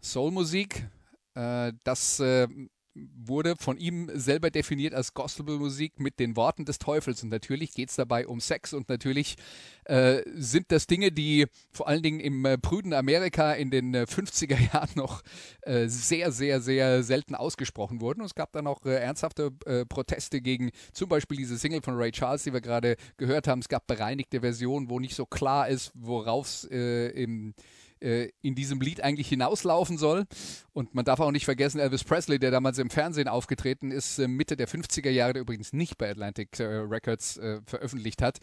Soulmusik, 0.00 0.86
äh, 1.34 1.72
das 1.84 2.20
äh, 2.20 2.48
wurde 2.94 3.56
von 3.56 3.78
ihm 3.78 4.10
selber 4.14 4.50
definiert 4.50 4.94
als 4.94 5.14
Gospelmusik 5.14 5.98
mit 5.98 6.18
den 6.18 6.36
Worten 6.36 6.64
des 6.64 6.78
Teufels. 6.78 7.22
Und 7.22 7.30
natürlich 7.30 7.72
geht 7.72 7.90
es 7.90 7.96
dabei 7.96 8.26
um 8.26 8.40
Sex 8.40 8.72
und 8.72 8.88
natürlich 8.88 9.36
äh, 9.84 10.22
sind 10.34 10.70
das 10.70 10.86
Dinge, 10.86 11.10
die 11.10 11.46
vor 11.70 11.88
allen 11.88 12.02
Dingen 12.02 12.20
im 12.20 12.44
äh, 12.44 12.58
prüden 12.58 12.92
Amerika 12.92 13.52
in 13.52 13.70
den 13.70 13.94
äh, 13.94 14.06
50er 14.08 14.58
Jahren 14.72 14.90
noch 14.94 15.22
äh, 15.62 15.88
sehr, 15.88 16.32
sehr, 16.32 16.60
sehr 16.60 17.02
selten 17.02 17.34
ausgesprochen 17.34 18.00
wurden. 18.00 18.20
Und 18.20 18.26
es 18.26 18.34
gab 18.34 18.52
dann 18.52 18.66
auch 18.66 18.84
äh, 18.84 18.94
ernsthafte 18.94 19.52
äh, 19.64 19.86
Proteste 19.86 20.40
gegen 20.40 20.70
zum 20.92 21.08
Beispiel 21.08 21.38
diese 21.38 21.56
Single 21.56 21.82
von 21.82 21.96
Ray 21.96 22.12
Charles, 22.12 22.44
die 22.44 22.52
wir 22.52 22.60
gerade 22.60 22.96
gehört 23.16 23.48
haben. 23.48 23.60
Es 23.60 23.68
gab 23.68 23.86
bereinigte 23.86 24.40
Versionen, 24.40 24.90
wo 24.90 25.00
nicht 25.00 25.14
so 25.14 25.26
klar 25.26 25.68
ist, 25.68 25.92
worauf 25.94 26.46
es 26.46 26.64
im 26.64 27.54
äh, 28.02 28.30
in 28.42 28.54
diesem 28.54 28.80
Lied 28.80 29.00
eigentlich 29.02 29.28
hinauslaufen 29.28 29.98
soll. 29.98 30.24
Und 30.72 30.94
man 30.94 31.04
darf 31.04 31.20
auch 31.20 31.30
nicht 31.30 31.44
vergessen, 31.44 31.78
Elvis 31.78 32.04
Presley, 32.04 32.38
der 32.38 32.50
damals 32.50 32.78
im 32.78 32.90
Fernsehen 32.90 33.28
aufgetreten 33.28 33.90
ist, 33.90 34.18
äh, 34.18 34.28
Mitte 34.28 34.56
der 34.56 34.68
50er 34.68 35.10
Jahre, 35.10 35.34
der 35.34 35.42
übrigens 35.42 35.72
nicht 35.72 35.98
bei 35.98 36.10
Atlantic 36.10 36.58
äh, 36.58 36.64
Records 36.64 37.36
äh, 37.36 37.60
veröffentlicht 37.64 38.22
hat, 38.22 38.38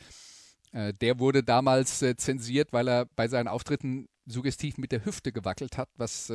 äh, 0.72 0.94
der 0.94 1.20
wurde 1.20 1.44
damals 1.44 2.02
äh, 2.02 2.16
zensiert, 2.16 2.74
weil 2.74 2.88
er 2.88 3.06
bei 3.16 3.28
seinen 3.28 3.48
Auftritten 3.48 4.08
suggestiv 4.26 4.78
mit 4.78 4.92
der 4.92 5.06
Hüfte 5.06 5.32
gewackelt 5.32 5.78
hat, 5.78 5.90
was 5.98 6.32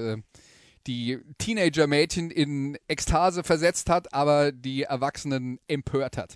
die 0.89 1.21
Teenager-Mädchen 1.39 2.33
in 2.33 2.77
Ekstase 2.89 3.45
versetzt 3.45 3.89
hat, 3.89 4.13
aber 4.13 4.51
die 4.51 4.83
Erwachsenen 4.83 5.61
empört 5.69 6.17
hat. 6.17 6.35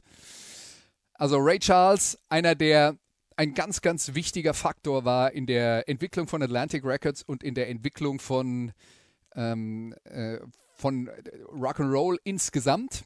Also 1.15 1.37
Ray 1.39 1.59
Charles, 1.59 2.17
einer 2.29 2.55
der 2.55 2.97
ein 3.39 3.55
ganz, 3.55 3.83
ganz 3.83 4.15
wichtiger 4.15 4.53
Faktor 4.53 5.05
war 5.05 5.33
in 5.33 5.47
der 5.47 5.89
Entwicklung 5.89 6.27
von 6.27 6.43
Atlantic 6.43 6.85
Records 6.85 7.23
und 7.23 7.45
in 7.45 7.55
der 7.55 7.69
Entwicklung 7.69 8.19
von, 8.19 8.73
ähm, 9.37 9.95
äh, 10.03 10.39
von 10.75 11.09
Rock'n'Roll 11.53 12.17
insgesamt 12.25 13.05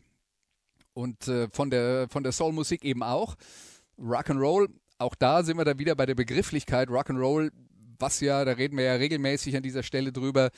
und 0.94 1.28
äh, 1.28 1.48
von 1.50 1.68
der, 1.68 2.08
von 2.08 2.22
der 2.22 2.32
Soul-Musik 2.32 2.82
eben 2.82 3.02
auch. 3.02 3.34
Rock'n'Roll, 3.98 4.68
auch 4.96 5.14
da 5.14 5.42
sind 5.42 5.58
wir 5.58 5.66
dann 5.66 5.78
wieder 5.78 5.94
bei 5.96 6.06
der 6.06 6.14
Begrifflichkeit 6.14 6.88
Rock'n'Roll, 6.88 7.50
was 7.98 8.20
ja, 8.20 8.46
da 8.46 8.52
reden 8.52 8.78
wir 8.78 8.84
ja 8.84 8.94
regelmäßig 8.94 9.54
an 9.54 9.62
dieser 9.62 9.82
Stelle 9.82 10.12
drüber, 10.12 10.48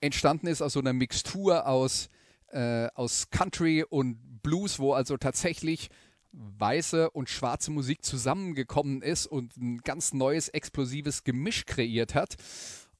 entstanden 0.00 0.48
ist 0.48 0.62
aus 0.62 0.72
so 0.72 0.80
einer 0.80 0.94
Mixtur 0.94 1.68
aus, 1.68 2.08
äh, 2.48 2.88
aus 2.96 3.30
Country 3.30 3.84
und 3.88 4.42
Blues, 4.42 4.80
wo 4.80 4.94
also 4.94 5.16
tatsächlich 5.16 5.90
weiße 6.32 7.10
und 7.10 7.28
schwarze 7.28 7.70
Musik 7.70 8.04
zusammengekommen 8.04 9.02
ist 9.02 9.26
und 9.26 9.56
ein 9.56 9.78
ganz 9.78 10.12
neues, 10.12 10.48
explosives 10.48 11.24
Gemisch 11.24 11.66
kreiert 11.66 12.14
hat. 12.14 12.36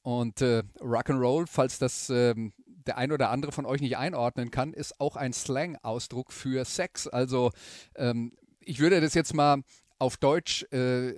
Und 0.02 0.42
äh, 0.42 0.62
Rock'n'Roll, 0.80 1.46
falls 1.46 1.78
das 1.78 2.10
äh, 2.10 2.34
der 2.86 2.98
ein 2.98 3.12
oder 3.12 3.30
andere 3.30 3.52
von 3.52 3.66
euch 3.66 3.80
nicht 3.80 3.96
einordnen 3.96 4.50
kann, 4.50 4.72
ist 4.72 5.00
auch 5.00 5.16
ein 5.16 5.32
Slang-Ausdruck 5.32 6.32
für 6.32 6.64
Sex. 6.64 7.06
Also 7.06 7.52
ähm, 7.94 8.32
ich 8.60 8.80
würde 8.80 9.00
das 9.00 9.14
jetzt 9.14 9.34
mal 9.34 9.62
auf 9.98 10.16
Deutsch 10.16 10.64
äh, 10.72 11.16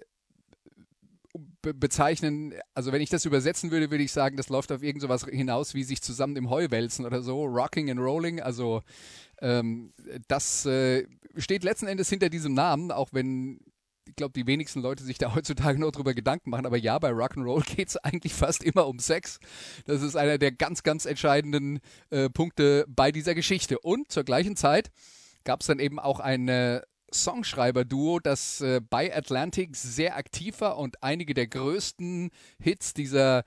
be 1.63 1.75
bezeichnen, 1.75 2.55
also 2.75 2.93
wenn 2.93 3.01
ich 3.01 3.11
das 3.11 3.25
übersetzen 3.25 3.71
würde, 3.71 3.91
würde 3.91 4.05
ich 4.05 4.13
sagen, 4.13 4.37
das 4.37 4.49
läuft 4.49 4.71
auf 4.73 4.83
irgend 4.83 5.03
sowas 5.03 5.25
hinaus 5.25 5.75
wie 5.75 5.85
sich 5.85 6.03
zusammen 6.03 6.37
im 6.37 6.51
Heu 6.51 6.69
wälzen 6.71 7.05
oder 7.05 7.23
so, 7.23 7.45
Rocking 7.45 7.91
and 7.91 8.01
Rolling, 8.01 8.41
also 8.41 8.83
ähm, 9.41 9.93
das 10.29 10.65
äh, 10.67 11.07
steht 11.37 11.65
letzten 11.65 11.87
Endes 11.87 12.09
hinter 12.09 12.29
diesem 12.29 12.55
Namen, 12.55 12.93
auch 12.93 13.09
wenn 13.13 13.61
ich 14.07 14.17
glaube, 14.17 14.33
die 14.33 14.47
wenigsten 14.47 14.81
Leute 14.81 15.03
sich 15.03 15.19
da 15.19 15.35
heutzutage 15.35 15.79
noch 15.79 15.93
drüber 15.93 16.15
Gedanken 16.15 16.51
machen. 16.51 16.67
Aber 16.67 16.77
ja, 16.77 16.99
bei 16.99 17.11
Rock'n'Roll 17.11 17.65
geht 17.77 17.89
es 17.89 17.97
eigentlich 17.97 18.35
fast 18.35 18.63
immer 18.63 18.87
um 18.87 18.99
Sex. 18.99 19.39
Das 19.87 20.03
ist 20.03 20.17
einer 20.17 20.39
der 20.39 20.53
ganz, 20.53 20.83
ganz 20.83 21.07
entscheidenden 21.07 21.81
äh, 22.11 22.29
Punkte 22.29 22.85
bei 22.89 23.13
dieser 23.13 23.35
Geschichte. 23.35 23.79
Und 23.79 24.11
zur 24.11 24.25
gleichen 24.25 24.57
Zeit 24.57 24.91
gab 25.45 25.61
es 25.61 25.67
dann 25.67 25.79
eben 25.79 25.99
auch 25.99 26.21
ein 26.21 26.49
äh, 26.49 26.83
Songschreiber-Duo, 27.15 28.21
das 28.21 28.61
äh, 28.61 28.81
bei 28.89 29.15
Atlantic 29.15 29.77
sehr 29.77 30.17
aktiv 30.17 30.61
war 30.61 30.79
und 30.79 31.03
einige 31.03 31.35
der 31.35 31.47
größten 31.47 32.31
Hits 32.61 32.93
dieser 32.95 33.45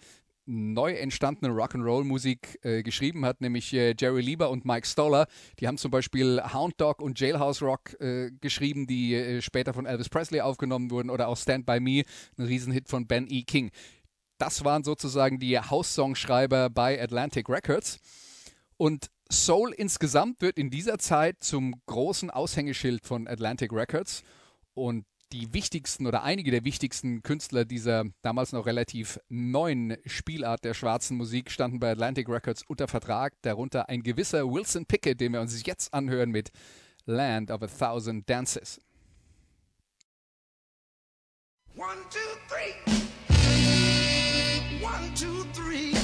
neu 0.48 0.94
entstandene 0.94 1.54
Rock'n'Roll-Musik 1.54 2.60
äh, 2.64 2.82
geschrieben 2.82 3.26
hat, 3.26 3.42
nämlich 3.42 3.74
äh, 3.74 3.94
Jerry 4.00 4.22
Lieber 4.22 4.50
und 4.50 4.66
Mike 4.66 4.88
Stoller. 4.88 5.28
Die 5.60 5.68
haben 5.68 5.78
zum 5.78 5.92
Beispiel 5.92 6.42
Hound 6.54 6.80
Dog 6.80 7.02
und 7.02 7.20
Jailhouse 7.20 7.62
Rock 7.62 8.00
äh, 8.00 8.32
geschrieben, 8.40 8.88
die 8.88 9.14
äh, 9.14 9.42
später 9.42 9.74
von 9.74 9.86
Elvis 9.86 10.10
Presley 10.10 10.42
aufgenommen 10.42 10.90
wurden, 10.90 11.10
oder 11.10 11.28
auch 11.28 11.38
Stand 11.38 11.66
By 11.66 11.80
Me, 11.80 12.04
ein 12.38 12.46
Riesenhit 12.46 12.88
von 12.88 13.08
Ben 13.08 13.28
E. 13.30 13.44
King. 13.44 13.72
Das 14.38 14.64
waren 14.64 14.84
sozusagen 14.84 15.40
die 15.40 15.60
House-Songschreiber 15.60 16.70
bei 16.70 17.02
Atlantic 17.02 17.50
Records. 17.50 18.00
Und 18.78 19.08
Soul 19.32 19.74
insgesamt 19.74 20.42
wird 20.42 20.58
in 20.58 20.70
dieser 20.70 20.98
Zeit 20.98 21.38
zum 21.42 21.82
großen 21.86 22.30
Aushängeschild 22.30 23.06
von 23.06 23.28
Atlantic 23.28 23.72
Records. 23.74 24.24
Und 24.74 25.06
die 25.34 25.54
wichtigsten 25.54 26.08
oder 26.08 26.24
einige 26.24 26.52
der 26.52 26.64
wichtigsten 26.64 27.22
Künstler 27.22 27.66
dieser 27.66 28.06
damals 28.22 28.54
noch 28.54 28.66
relativ 28.66 29.20
neuen 29.28 29.98
Spielart 30.06 30.64
der 30.64 30.74
schwarzen 30.74 31.18
Musik 31.18 31.52
standen 31.52 31.80
bei 31.80 31.92
Atlantic 31.92 32.30
Records 32.30 32.64
unter 32.68 32.88
Vertrag, 32.88 33.34
darunter 33.42 33.90
ein 33.90 34.04
gewisser 34.04 34.50
Wilson 34.50 34.86
Pickett, 34.86 35.20
den 35.20 35.34
wir 35.34 35.42
uns 35.42 35.66
jetzt 35.66 35.94
anhören 35.94 36.32
mit 36.32 36.52
Land 37.06 37.52
of 37.52 37.62
a 37.62 37.68
Thousand 37.68 38.30
Dances. 38.30 38.80
One, 41.76 41.98
two, 42.10 42.20
three. 42.48 42.74
One, 44.82 45.14
two, 45.14 45.44
three. 45.54 45.97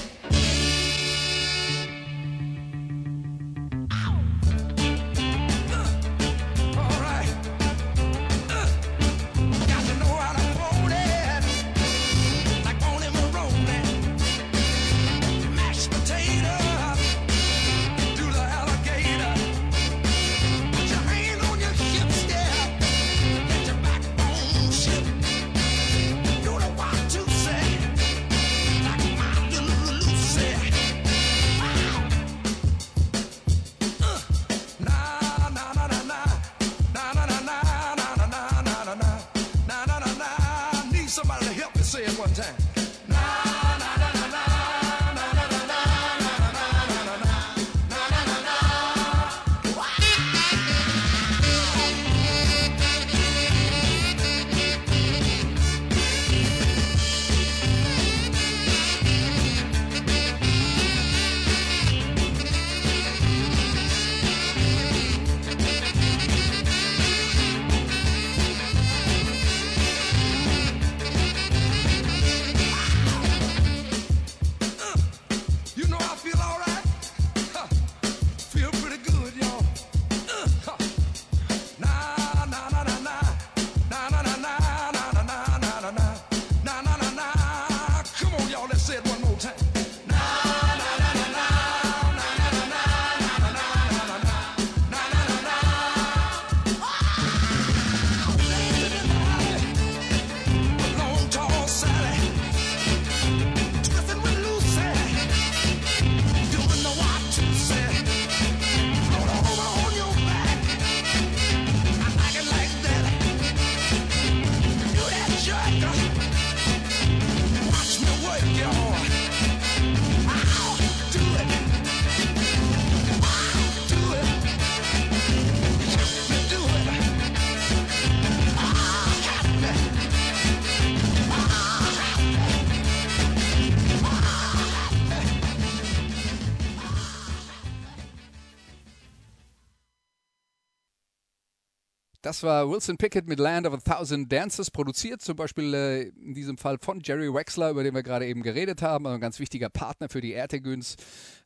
War 142.44 142.70
Wilson 142.70 142.98
Pickett 142.98 143.28
mit 143.28 143.40
Land 143.40 143.66
of 143.66 143.74
a 143.74 143.78
Thousand 143.78 144.32
Dances, 144.32 144.70
produziert 144.70 145.22
zum 145.22 145.36
Beispiel 145.36 145.74
äh, 145.74 146.02
in 146.10 146.34
diesem 146.34 146.58
Fall 146.58 146.78
von 146.78 147.00
Jerry 147.02 147.34
Wexler, 147.34 147.70
über 147.70 147.84
den 147.84 147.94
wir 147.96 148.04
gerade 148.04 148.28
eben 148.28 148.44
geredet 148.44 148.82
haben, 148.82 149.06
also 149.06 149.16
ein 149.16 149.22
ganz 149.22 149.40
wichtiger 149.40 149.70
Partner 149.70 150.10
für 150.10 150.22
die 150.22 150.34
Ertegüns. 150.34 150.96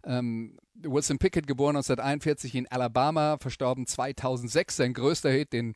Ähm, 0.04 0.58
Wilson 0.82 1.18
Pickett, 1.18 1.48
geboren 1.48 1.76
1941 1.76 2.56
in 2.56 2.68
Alabama, 2.68 3.38
verstorben 3.40 3.88
2006. 3.88 4.78
Sein 4.78 4.94
größter 4.94 5.30
Hit, 5.30 5.54
den 5.54 5.74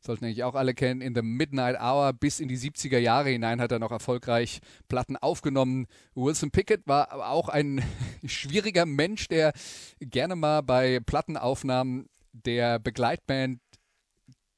sollten 0.00 0.24
eigentlich 0.24 0.44
auch 0.44 0.54
alle 0.54 0.74
kennen, 0.74 1.00
in 1.00 1.14
The 1.14 1.22
Midnight 1.22 1.80
Hour. 1.80 2.12
Bis 2.12 2.40
in 2.40 2.48
die 2.48 2.58
70er 2.58 2.98
Jahre 2.98 3.30
hinein 3.30 3.60
hat 3.60 3.72
er 3.72 3.78
noch 3.78 3.92
erfolgreich 3.92 4.60
Platten 4.88 5.16
aufgenommen. 5.16 5.86
Wilson 6.14 6.50
Pickett 6.50 6.86
war 6.86 7.10
aber 7.12 7.30
auch 7.30 7.48
ein 7.48 7.82
schwieriger 8.24 8.86
Mensch, 8.86 9.28
der 9.28 9.52
gerne 10.00 10.36
mal 10.36 10.62
bei 10.62 11.00
Plattenaufnahmen 11.00 12.08
der 12.32 12.78
Begleitband 12.78 13.60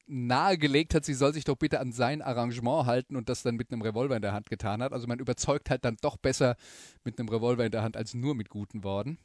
nahegelegt 0.07 0.93
hat, 0.93 1.05
sie 1.05 1.13
soll 1.13 1.33
sich 1.33 1.43
doch 1.43 1.55
bitte 1.55 1.79
an 1.79 1.91
sein 1.91 2.21
Arrangement 2.21 2.85
halten 2.85 3.15
und 3.15 3.29
das 3.29 3.43
dann 3.43 3.55
mit 3.55 3.71
einem 3.71 3.81
Revolver 3.81 4.15
in 4.15 4.21
der 4.21 4.33
Hand 4.33 4.49
getan 4.49 4.81
hat. 4.81 4.93
Also 4.93 5.07
man 5.07 5.19
überzeugt 5.19 5.69
halt 5.69 5.85
dann 5.85 5.97
doch 6.01 6.17
besser 6.17 6.55
mit 7.03 7.19
einem 7.19 7.29
Revolver 7.29 7.65
in 7.65 7.71
der 7.71 7.83
Hand 7.83 7.97
als 7.97 8.13
nur 8.13 8.35
mit 8.35 8.49
guten 8.49 8.83
Worten. 8.83 9.19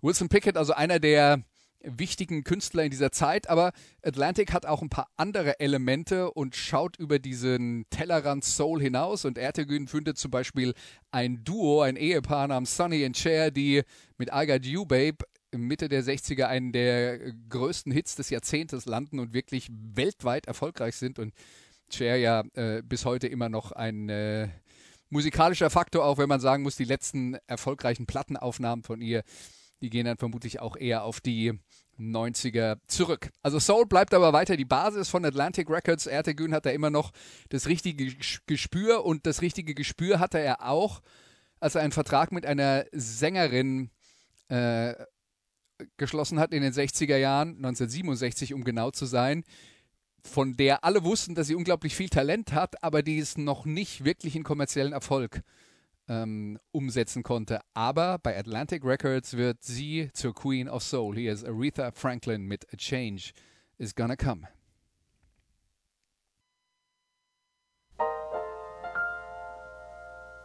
Wilson 0.00 0.28
Pickett, 0.28 0.56
also 0.56 0.72
einer 0.72 0.98
der 0.98 1.42
wichtigen 1.84 2.44
Künstler 2.44 2.84
in 2.84 2.90
dieser 2.90 3.12
Zeit, 3.12 3.48
aber 3.48 3.72
Atlantic 4.02 4.52
hat 4.52 4.66
auch 4.66 4.82
ein 4.82 4.88
paar 4.88 5.08
andere 5.16 5.58
Elemente 5.60 6.30
und 6.30 6.54
schaut 6.54 6.96
über 6.96 7.18
diesen 7.18 7.86
Tellerrand 7.90 8.44
Soul 8.44 8.80
hinaus 8.80 9.24
und 9.24 9.38
Ertegün 9.38 9.88
findet 9.88 10.18
zum 10.18 10.30
Beispiel 10.30 10.74
ein 11.10 11.42
Duo, 11.44 11.82
ein 11.82 11.96
Ehepaar 11.96 12.48
namens 12.48 12.76
Sonny 12.76 13.04
and 13.04 13.16
Cher, 13.16 13.50
die 13.50 13.82
mit 14.16 14.30
I 14.32 14.46
Got 14.46 14.64
You 14.64 14.86
Babe 14.86 15.18
Mitte 15.54 15.88
der 15.88 16.02
60er 16.02 16.44
einen 16.44 16.72
der 16.72 17.32
größten 17.48 17.92
Hits 17.92 18.16
des 18.16 18.30
Jahrzehntes 18.30 18.86
landen 18.86 19.18
und 19.18 19.32
wirklich 19.32 19.68
weltweit 19.70 20.46
erfolgreich 20.46 20.96
sind 20.96 21.18
und 21.18 21.34
Cher 21.90 22.16
ja 22.16 22.42
äh, 22.54 22.82
bis 22.82 23.04
heute 23.04 23.26
immer 23.26 23.48
noch 23.48 23.72
ein 23.72 24.08
äh, 24.08 24.48
musikalischer 25.10 25.68
Faktor, 25.68 26.04
auch 26.04 26.18
wenn 26.18 26.28
man 26.28 26.40
sagen 26.40 26.62
muss, 26.62 26.76
die 26.76 26.84
letzten 26.84 27.36
erfolgreichen 27.46 28.06
Plattenaufnahmen 28.06 28.82
von 28.82 29.02
ihr, 29.02 29.22
die 29.82 29.90
gehen 29.90 30.06
dann 30.06 30.16
vermutlich 30.16 30.60
auch 30.60 30.76
eher 30.76 31.04
auf 31.04 31.20
die 31.20 31.52
90er 31.98 32.78
zurück. 32.86 33.30
Also 33.42 33.58
Soul 33.58 33.86
bleibt 33.86 34.14
aber 34.14 34.32
weiter 34.32 34.56
die 34.56 34.64
Basis 34.64 35.08
von 35.08 35.24
Atlantic 35.24 35.68
Records. 35.68 36.06
Ertegün 36.06 36.54
hat 36.54 36.64
da 36.64 36.70
immer 36.70 36.90
noch 36.90 37.12
das 37.50 37.66
richtige 37.66 38.14
Gespür 38.46 39.04
und 39.04 39.26
das 39.26 39.42
richtige 39.42 39.74
Gespür 39.74 40.18
hatte 40.18 40.38
er 40.38 40.66
auch, 40.66 41.02
als 41.60 41.74
er 41.74 41.82
einen 41.82 41.92
Vertrag 41.92 42.32
mit 42.32 42.46
einer 42.46 42.86
Sängerin 42.92 43.90
äh, 44.48 44.94
geschlossen 45.96 46.38
hat 46.38 46.52
in 46.52 46.62
den 46.62 46.72
60er 46.72 47.16
Jahren, 47.16 47.56
1967 47.56 48.54
um 48.54 48.64
genau 48.64 48.90
zu 48.90 49.06
sein, 49.06 49.44
von 50.24 50.56
der 50.56 50.84
alle 50.84 51.04
wussten, 51.04 51.34
dass 51.34 51.48
sie 51.48 51.54
unglaublich 51.54 51.96
viel 51.96 52.08
Talent 52.08 52.52
hat, 52.52 52.82
aber 52.82 53.02
die 53.02 53.18
es 53.18 53.36
noch 53.36 53.64
nicht 53.64 54.04
wirklich 54.04 54.36
in 54.36 54.44
kommerziellen 54.44 54.92
Erfolg 54.92 55.42
ähm, 56.08 56.58
umsetzen 56.70 57.22
konnte. 57.22 57.60
Aber 57.74 58.18
bei 58.18 58.38
Atlantic 58.38 58.84
Records 58.84 59.36
wird 59.36 59.62
sie 59.62 60.10
zur 60.12 60.34
Queen 60.34 60.68
of 60.68 60.82
Soul. 60.82 61.16
Hier 61.16 61.32
ist 61.32 61.44
Aretha 61.44 61.90
Franklin 61.92 62.42
mit 62.42 62.72
A 62.72 62.76
Change 62.76 63.32
is 63.78 63.94
Gonna 63.94 64.16
Come. 64.16 64.46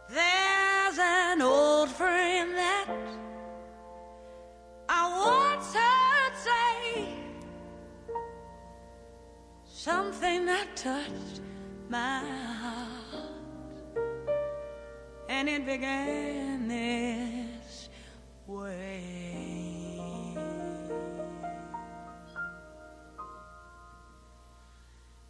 There's 0.08 0.98
an 0.98 1.42
old 1.42 1.90
friend 1.90 2.27
something 9.78 10.44
that 10.44 10.66
touched 10.74 11.40
my 11.88 12.18
heart, 12.18 13.30
and 15.28 15.48
it 15.48 15.64
began 15.64 16.66
this 16.66 17.88
way. 18.48 19.04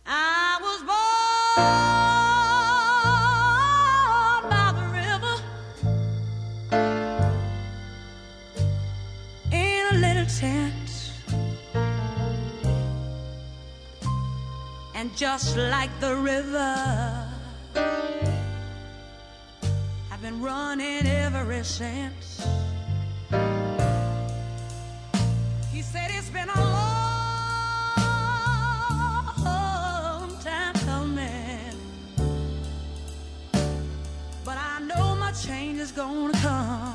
I 0.07 0.59
was 0.63 0.83
born 0.83 1.88
And 15.09 15.17
just 15.17 15.57
like 15.57 15.89
the 16.01 16.15
river, 16.17 17.27
I've 20.13 20.21
been 20.21 20.43
running 20.43 21.07
ever 21.07 21.65
since. 21.65 22.47
He 25.73 25.81
said 25.81 26.11
it's 26.11 26.29
been 26.29 26.51
a 26.51 26.61
long 30.21 30.37
time 30.43 30.75
coming, 30.75 31.75
but 34.45 34.59
I 34.59 34.81
know 34.81 35.17
my 35.17 35.33
change 35.33 35.79
is 35.79 35.91
gonna 35.91 36.35
come. 36.35 36.88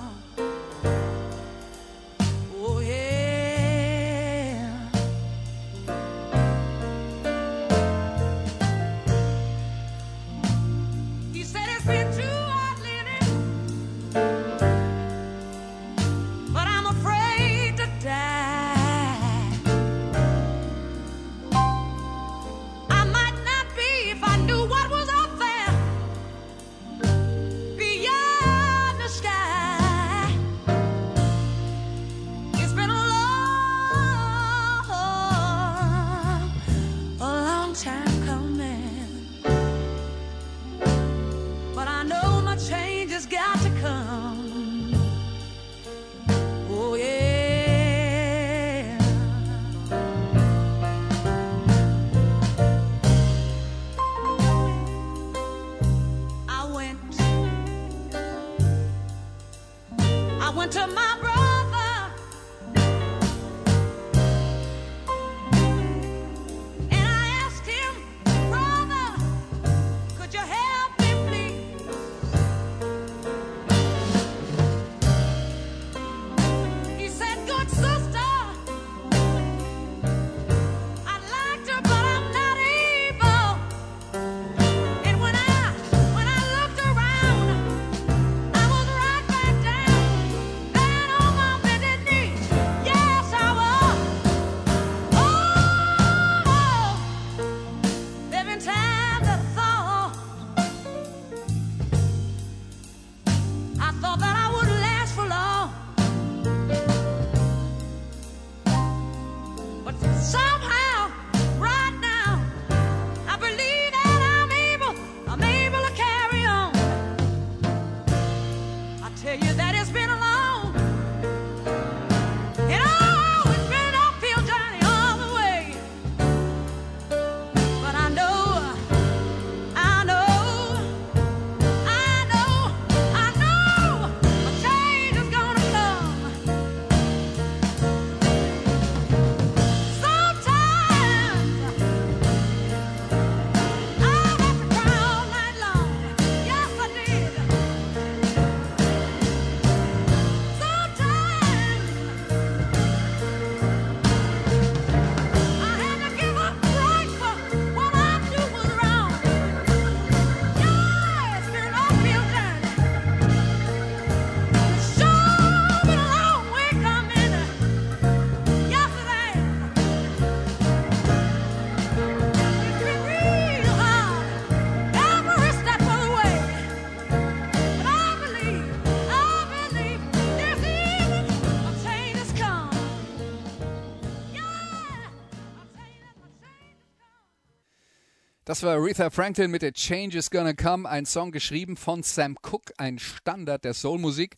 Das 188.46 188.62
war 188.62 188.74
Aretha 188.74 189.10
Franklin 189.10 189.52
mit 189.52 189.62
The 189.62 189.72
Change 189.72 190.18
is 190.18 190.30
Gonna 190.30 190.52
Come, 190.52 190.90
ein 190.90 191.06
Song 191.06 191.32
geschrieben 191.32 191.78
von 191.78 192.04
Sam 192.04 192.36
Cooke, 192.42 192.74
ein 192.78 193.00
Standard 193.00 193.64
der 193.64 193.74
Soulmusik. 193.74 194.36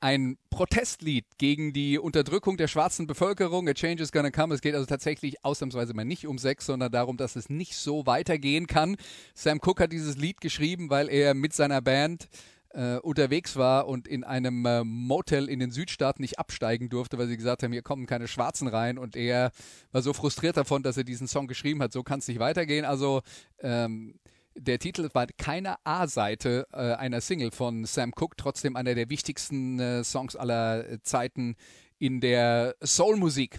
Ein 0.00 0.36
Protestlied 0.50 1.24
gegen 1.38 1.72
die 1.72 1.98
Unterdrückung 1.98 2.58
der 2.58 2.68
schwarzen 2.68 3.06
Bevölkerung. 3.06 3.66
A 3.70 3.72
Change 3.72 4.02
is 4.02 4.12
Gonna 4.12 4.30
Come. 4.30 4.54
Es 4.54 4.60
geht 4.60 4.74
also 4.74 4.84
tatsächlich 4.84 5.42
ausnahmsweise 5.42 5.94
mal 5.94 6.04
nicht 6.04 6.26
um 6.26 6.36
Sex, 6.36 6.66
sondern 6.66 6.92
darum, 6.92 7.16
dass 7.16 7.36
es 7.36 7.48
nicht 7.48 7.74
so 7.74 8.04
weitergehen 8.04 8.66
kann. 8.66 8.96
Sam 9.34 9.60
Cooke 9.60 9.84
hat 9.84 9.92
dieses 9.92 10.18
Lied 10.18 10.42
geschrieben, 10.42 10.90
weil 10.90 11.08
er 11.08 11.32
mit 11.32 11.54
seiner 11.54 11.80
Band 11.80 12.28
äh, 12.76 12.98
unterwegs 12.98 13.56
war 13.56 13.88
und 13.88 14.06
in 14.06 14.22
einem 14.22 14.64
äh, 14.66 14.84
Motel 14.84 15.48
in 15.48 15.58
den 15.58 15.70
Südstaaten 15.70 16.22
nicht 16.22 16.38
absteigen 16.38 16.90
durfte, 16.90 17.16
weil 17.16 17.26
sie 17.26 17.36
gesagt 17.36 17.62
haben, 17.62 17.72
hier 17.72 17.82
kommen 17.82 18.06
keine 18.06 18.28
Schwarzen 18.28 18.68
rein 18.68 18.98
und 18.98 19.16
er 19.16 19.50
war 19.92 20.02
so 20.02 20.12
frustriert 20.12 20.58
davon, 20.58 20.82
dass 20.82 20.98
er 20.98 21.04
diesen 21.04 21.26
Song 21.26 21.46
geschrieben 21.46 21.82
hat, 21.82 21.92
so 21.92 22.02
kann 22.02 22.18
es 22.18 22.28
nicht 22.28 22.38
weitergehen. 22.38 22.84
Also 22.84 23.22
ähm, 23.60 24.18
der 24.54 24.78
Titel 24.78 25.08
war 25.14 25.26
keine 25.38 25.76
A-Seite 25.84 26.66
äh, 26.72 26.92
einer 26.94 27.22
Single 27.22 27.50
von 27.50 27.86
Sam 27.86 28.12
Cooke, 28.14 28.36
trotzdem 28.36 28.76
einer 28.76 28.94
der 28.94 29.08
wichtigsten 29.08 29.80
äh, 29.80 30.04
Songs 30.04 30.36
aller 30.36 31.02
Zeiten 31.02 31.56
in 31.98 32.20
der 32.20 32.76
Soul-Musik. 32.84 33.58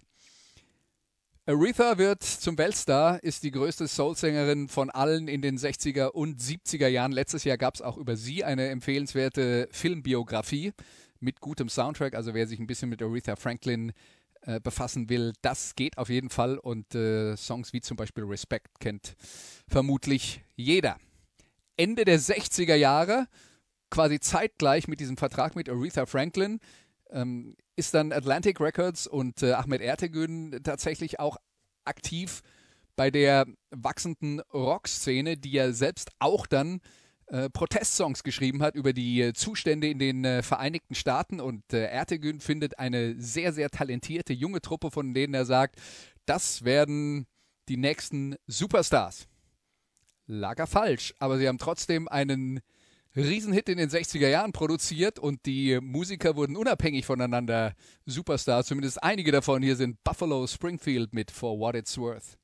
Aretha 1.49 1.97
wird 1.97 2.23
zum 2.23 2.57
Weltstar, 2.57 3.23
ist 3.23 3.41
die 3.43 3.51
größte 3.51 3.87
Soul-Sängerin 3.87 4.67
von 4.67 4.89
allen 4.89 5.29
in 5.29 5.41
den 5.41 5.57
60er 5.57 6.07
und 6.07 6.41
70er 6.41 6.89
Jahren. 6.89 7.13
Letztes 7.13 7.45
Jahr 7.45 7.57
gab 7.57 7.75
es 7.75 7.81
auch 7.81 7.95
über 7.95 8.17
sie 8.17 8.43
eine 8.43 8.67
empfehlenswerte 8.67 9.69
Filmbiografie 9.71 10.73
mit 11.21 11.39
gutem 11.39 11.69
Soundtrack. 11.69 12.15
Also 12.15 12.33
wer 12.33 12.47
sich 12.47 12.59
ein 12.59 12.67
bisschen 12.67 12.89
mit 12.89 13.01
Aretha 13.01 13.37
Franklin 13.37 13.93
äh, 14.41 14.59
befassen 14.59 15.09
will, 15.09 15.31
das 15.41 15.75
geht 15.75 15.97
auf 15.97 16.09
jeden 16.09 16.29
Fall. 16.29 16.57
Und 16.57 16.93
äh, 16.95 17.37
Songs 17.37 17.71
wie 17.71 17.79
zum 17.79 17.95
Beispiel 17.95 18.25
Respect 18.25 18.81
kennt 18.81 19.15
vermutlich 19.69 20.43
jeder. 20.57 20.97
Ende 21.77 22.03
der 22.03 22.19
60er 22.19 22.75
Jahre, 22.75 23.25
quasi 23.89 24.19
zeitgleich 24.19 24.89
mit 24.89 24.99
diesem 24.99 25.15
Vertrag 25.15 25.55
mit 25.55 25.69
Aretha 25.69 26.07
Franklin, 26.07 26.59
ähm, 27.09 27.55
ist 27.77 27.93
dann 27.93 28.11
Atlantic 28.11 28.59
Records 28.59 29.07
und 29.07 29.43
äh, 29.43 29.53
Ahmed 29.53 29.81
Ertegün 29.81 30.59
tatsächlich 30.63 31.19
auch 31.19 31.37
aktiv 31.85 32.41
bei 32.95 33.11
der 33.11 33.45
wachsenden 33.69 34.41
Rockszene, 34.53 35.37
die 35.37 35.55
er 35.55 35.71
selbst 35.71 36.09
auch 36.19 36.47
dann 36.47 36.81
äh, 37.27 37.49
Protestsongs 37.49 38.23
geschrieben 38.23 38.63
hat 38.63 38.75
über 38.75 38.93
die 38.93 39.21
äh, 39.21 39.33
Zustände 39.33 39.87
in 39.87 39.99
den 39.99 40.25
äh, 40.25 40.41
Vereinigten 40.41 40.95
Staaten 40.95 41.39
und 41.39 41.61
äh, 41.71 41.85
Ertegün 41.85 42.39
findet 42.39 42.79
eine 42.79 43.21
sehr, 43.21 43.53
sehr 43.53 43.69
talentierte 43.69 44.33
junge 44.33 44.61
Truppe, 44.61 44.89
von 44.89 45.13
denen 45.13 45.35
er 45.35 45.45
sagt, 45.45 45.75
das 46.25 46.65
werden 46.65 47.27
die 47.69 47.77
nächsten 47.77 48.35
Superstars. 48.47 49.27
Lager 50.25 50.67
falsch, 50.67 51.13
aber 51.19 51.37
sie 51.37 51.47
haben 51.47 51.57
trotzdem 51.57 52.07
einen 52.07 52.61
Riesenhit 53.17 53.67
in 53.67 53.79
den 53.79 53.89
60er 53.89 54.27
Jahren 54.27 54.51
produziert 54.51 55.17
und 55.17 55.43
die 55.47 55.79
Musiker 55.81 56.35
wurden 56.35 56.55
unabhängig 56.55 57.03
voneinander 57.03 57.73
Superstars. 58.05 58.67
Zumindest 58.67 59.01
einige 59.01 59.31
davon 59.31 59.63
hier 59.63 59.75
sind 59.75 60.03
Buffalo 60.03 60.45
Springfield 60.45 61.13
mit 61.15 61.31
For 61.31 61.59
What 61.59 61.73
It's 61.75 61.97
Worth. 61.97 62.37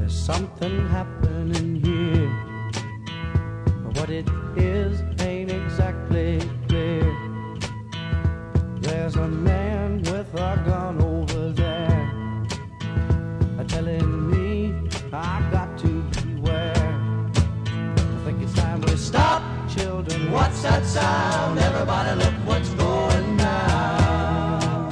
There's 0.00 0.26
something 0.26 0.88
happening 0.90 1.76
here. 1.76 2.28
What 3.94 4.10
it 4.10 4.26
is 4.56 5.03
What's 20.34 20.62
that 20.62 20.84
sound? 20.84 21.60
Everybody 21.60 22.18
look 22.18 22.34
what's 22.44 22.68
going 22.70 23.36
down. 23.36 24.90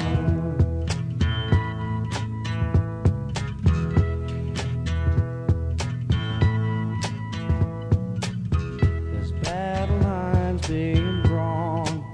There's 9.10 9.32
battle 9.42 9.98
lines 9.98 10.64
being 10.68 11.22
drawn. 11.22 12.04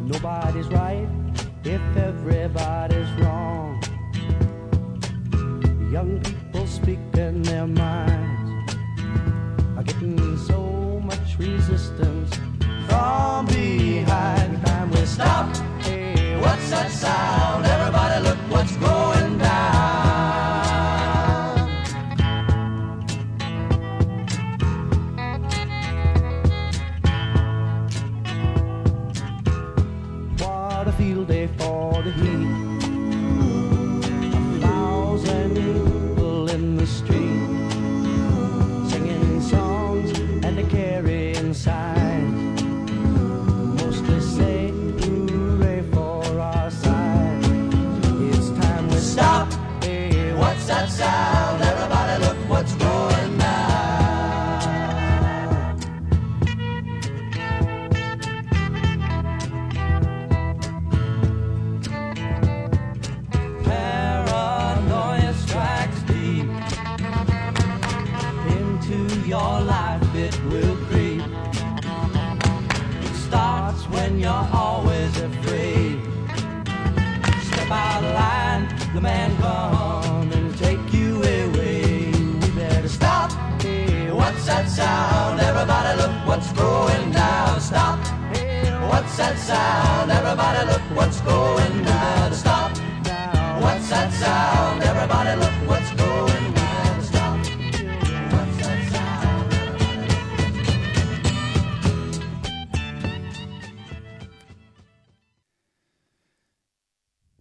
Nobody's 0.00 0.68
right 0.68 1.06
if 1.64 1.82
everybody's 1.98 3.10
wrong. 3.20 3.78
Young 5.92 6.18
people 6.22 6.66
speaking 6.66 7.42
their 7.42 7.66
minds 7.66 8.17
stop. 15.18 15.48
What's 16.44 16.70
that 16.70 16.90
sound? 16.92 17.66
Everybody, 17.66 18.22
look 18.22 18.38
what's 18.52 18.76
going 18.76 19.38
down. 19.38 19.68
What 30.38 30.86
a 30.86 30.92
field 30.92 31.26
day 31.26 31.48
for 31.58 32.00
the 32.06 32.12
heat. 32.20 32.48
A 34.36 34.60
thousand 34.66 35.56
people 35.56 36.48
in 36.50 36.76
the 36.76 36.86
street 36.86 37.48
singing 38.90 39.40
songs 39.40 40.10
and 40.44 40.56
they 40.58 40.64
carrying 40.64 40.87
sound? 89.48 90.10
Everybody 90.10 90.66
look 90.70 90.82
what's 90.94 91.20
going 91.22 91.84
down. 91.84 92.32
Stop. 92.34 92.70
What's 93.62 93.88
that 93.88 94.12
sound? 94.12 94.82
Everybody 94.82 95.32
look 95.42 95.56
what's 95.70 95.90
going 95.94 96.52
down. 96.52 97.02
Stop. 97.02 97.38
What's 98.32 98.56
that 98.62 98.80
sound? 98.92 99.48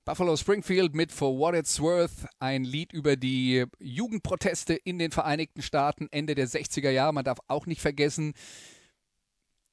Buffalo 0.05 0.37
Springfield 0.37 0.95
mit 0.95 1.11
For 1.11 1.37
What 1.37 1.55
It's 1.55 1.81
Worth, 1.81 2.25
ein 2.39 2.63
Lied 2.63 2.93
über 2.93 3.17
die 3.17 3.65
Jugendproteste 3.79 4.75
in 4.75 4.97
den 4.97 5.11
Vereinigten 5.11 5.61
Staaten 5.61 6.07
Ende 6.11 6.35
der 6.35 6.47
60er 6.47 6.89
Jahre. 6.89 7.13
Man 7.13 7.25
darf 7.25 7.39
auch 7.49 7.65
nicht 7.65 7.81
vergessen, 7.81 8.33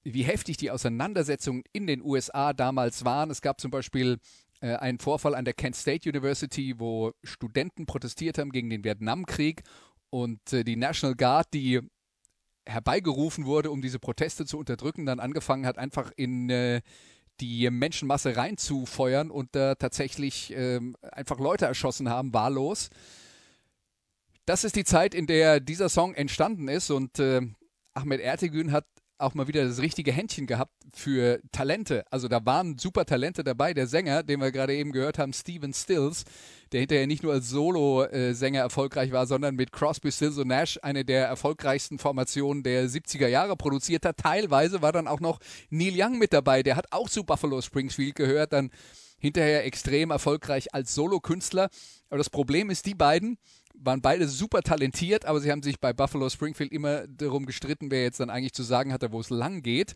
wie 0.05 0.23
heftig 0.23 0.59
die 0.59 0.71
Auseinandersetzungen 0.71 1.64
in 1.72 1.87
den 1.87 2.03
USA 2.03 2.53
damals 2.53 3.05
waren. 3.05 3.31
Es 3.31 3.41
gab 3.41 3.61
zum 3.61 3.70
Beispiel 3.70 4.18
äh, 4.61 4.76
einen 4.76 4.99
Vorfall 4.99 5.35
an 5.35 5.45
der 5.45 5.55
Kent 5.55 5.76
State 5.76 6.09
University, 6.09 6.78
wo 6.78 7.12
Studenten 7.22 7.87
protestiert 7.87 8.39
haben 8.39 8.53
gegen 8.53 8.70
den 8.70 8.85
Vietnamkrieg 8.85 9.62
und 10.11 10.53
äh, 10.53 10.62
die 10.62 10.76
National 10.76 11.16
Guard, 11.16 11.49
die 11.55 11.81
herbeigerufen 12.66 13.47
wurde, 13.47 13.70
um 13.70 13.83
diese 13.83 13.99
Proteste 13.99 14.47
zu 14.47 14.59
unterdrücken, 14.59 15.07
dann 15.07 15.20
angefangen 15.20 15.66
hat, 15.66 15.78
einfach 15.78 16.12
in 16.16 16.49
äh, 16.51 16.83
die 17.41 17.68
Menschenmasse 17.68 18.37
reinzufeuern 18.37 19.31
und 19.31 19.55
da 19.57 19.74
tatsächlich 19.74 20.53
ähm, 20.57 20.97
einfach 21.03 21.39
Leute 21.39 21.66
erschossen 21.66 22.09
haben, 22.09 22.33
wahllos. 22.33 22.91
Das 24.47 24.64
ist 24.64 24.76
die 24.76 24.85
Zeit, 24.85 25.14
in 25.14 25.26
der 25.26 25.59
dieser 25.59 25.89
Song 25.89 26.14
entstanden 26.14 26.68
ist 26.68 26.91
und 26.91 27.18
Ahmed 27.95 28.20
Ertegün 28.20 28.72
hat 28.72 28.85
auch 29.25 29.35
mal 29.35 29.49
wieder 29.49 29.64
das 29.64 29.81
richtige 29.81 30.12
Händchen 30.12 30.47
gehabt 30.47 30.72
für 30.95 31.41
Talente. 31.53 32.05
Also 32.11 32.29
da 32.29 32.45
waren 32.45 32.79
super 32.79 33.05
Talente 33.05 33.43
dabei. 33.43 33.75
Der 33.75 33.87
Sänger, 33.87 34.22
den 34.22 34.41
wir 34.41 34.53
gerade 34.53 34.75
eben 34.75 34.93
gehört 34.93 35.18
haben, 35.18 35.33
Steven 35.33 35.72
Stills, 35.72 36.25
der 36.72 36.81
hinterher 36.81 37.07
nicht 37.07 37.22
nur 37.22 37.33
als 37.33 37.49
Solo-Sänger 37.49 38.61
erfolgreich 38.61 39.12
war, 39.12 39.27
sondern 39.27 39.57
mit 39.57 39.72
Crosby, 39.72 40.12
Stills 40.12 40.39
und 40.39 40.49
Nash 40.49 40.79
eine 40.83 41.05
der 41.05 41.27
erfolgreichsten 41.27 41.99
Formationen 41.99 42.62
der 42.62 42.89
70er 42.89 43.29
Jahre 43.29 43.57
produziert 43.57 44.05
hat. 44.05 44.18
Teilweise 44.18 44.83
war 44.83 44.93
dann 44.93 45.09
auch 45.09 45.20
noch 45.20 45.41
Neil 45.70 45.95
Young 45.97 46.18
mit 46.18 46.33
dabei. 46.33 46.62
Der 46.62 46.77
hat 46.77 46.87
auch 46.93 47.09
zu 47.09 47.25
Buffalo 47.25 47.61
Springfield 47.61 48.14
gehört, 48.14 48.53
dann 48.53 48.70
hinterher 49.25 49.64
extrem 49.64 50.11
erfolgreich 50.11 50.75
als 50.75 50.95
Solokünstler. 50.95 51.70
Aber 52.11 52.18
das 52.18 52.29
Problem 52.29 52.68
ist, 52.68 52.85
die 52.85 52.95
beiden 52.95 53.39
waren 53.75 54.03
beide 54.03 54.29
super 54.29 54.61
talentiert, 54.61 55.25
aber 55.25 55.41
sie 55.41 55.51
haben 55.51 55.62
sich 55.62 55.81
bei 55.81 55.93
Buffalo 55.95 56.29
Springfield 56.29 56.72
immer 56.72 57.07
darum 57.09 57.47
gestritten, 57.47 57.91
wer 57.91 58.03
jetzt 58.03 58.20
dann 58.20 58.29
eigentlich 58.29 58.53
zu 58.53 58.62
sagen 58.62 58.93
hatte, 58.93 59.12
wo 59.12 59.20
es 59.20 59.31
lang 59.31 59.62
geht. 59.62 59.95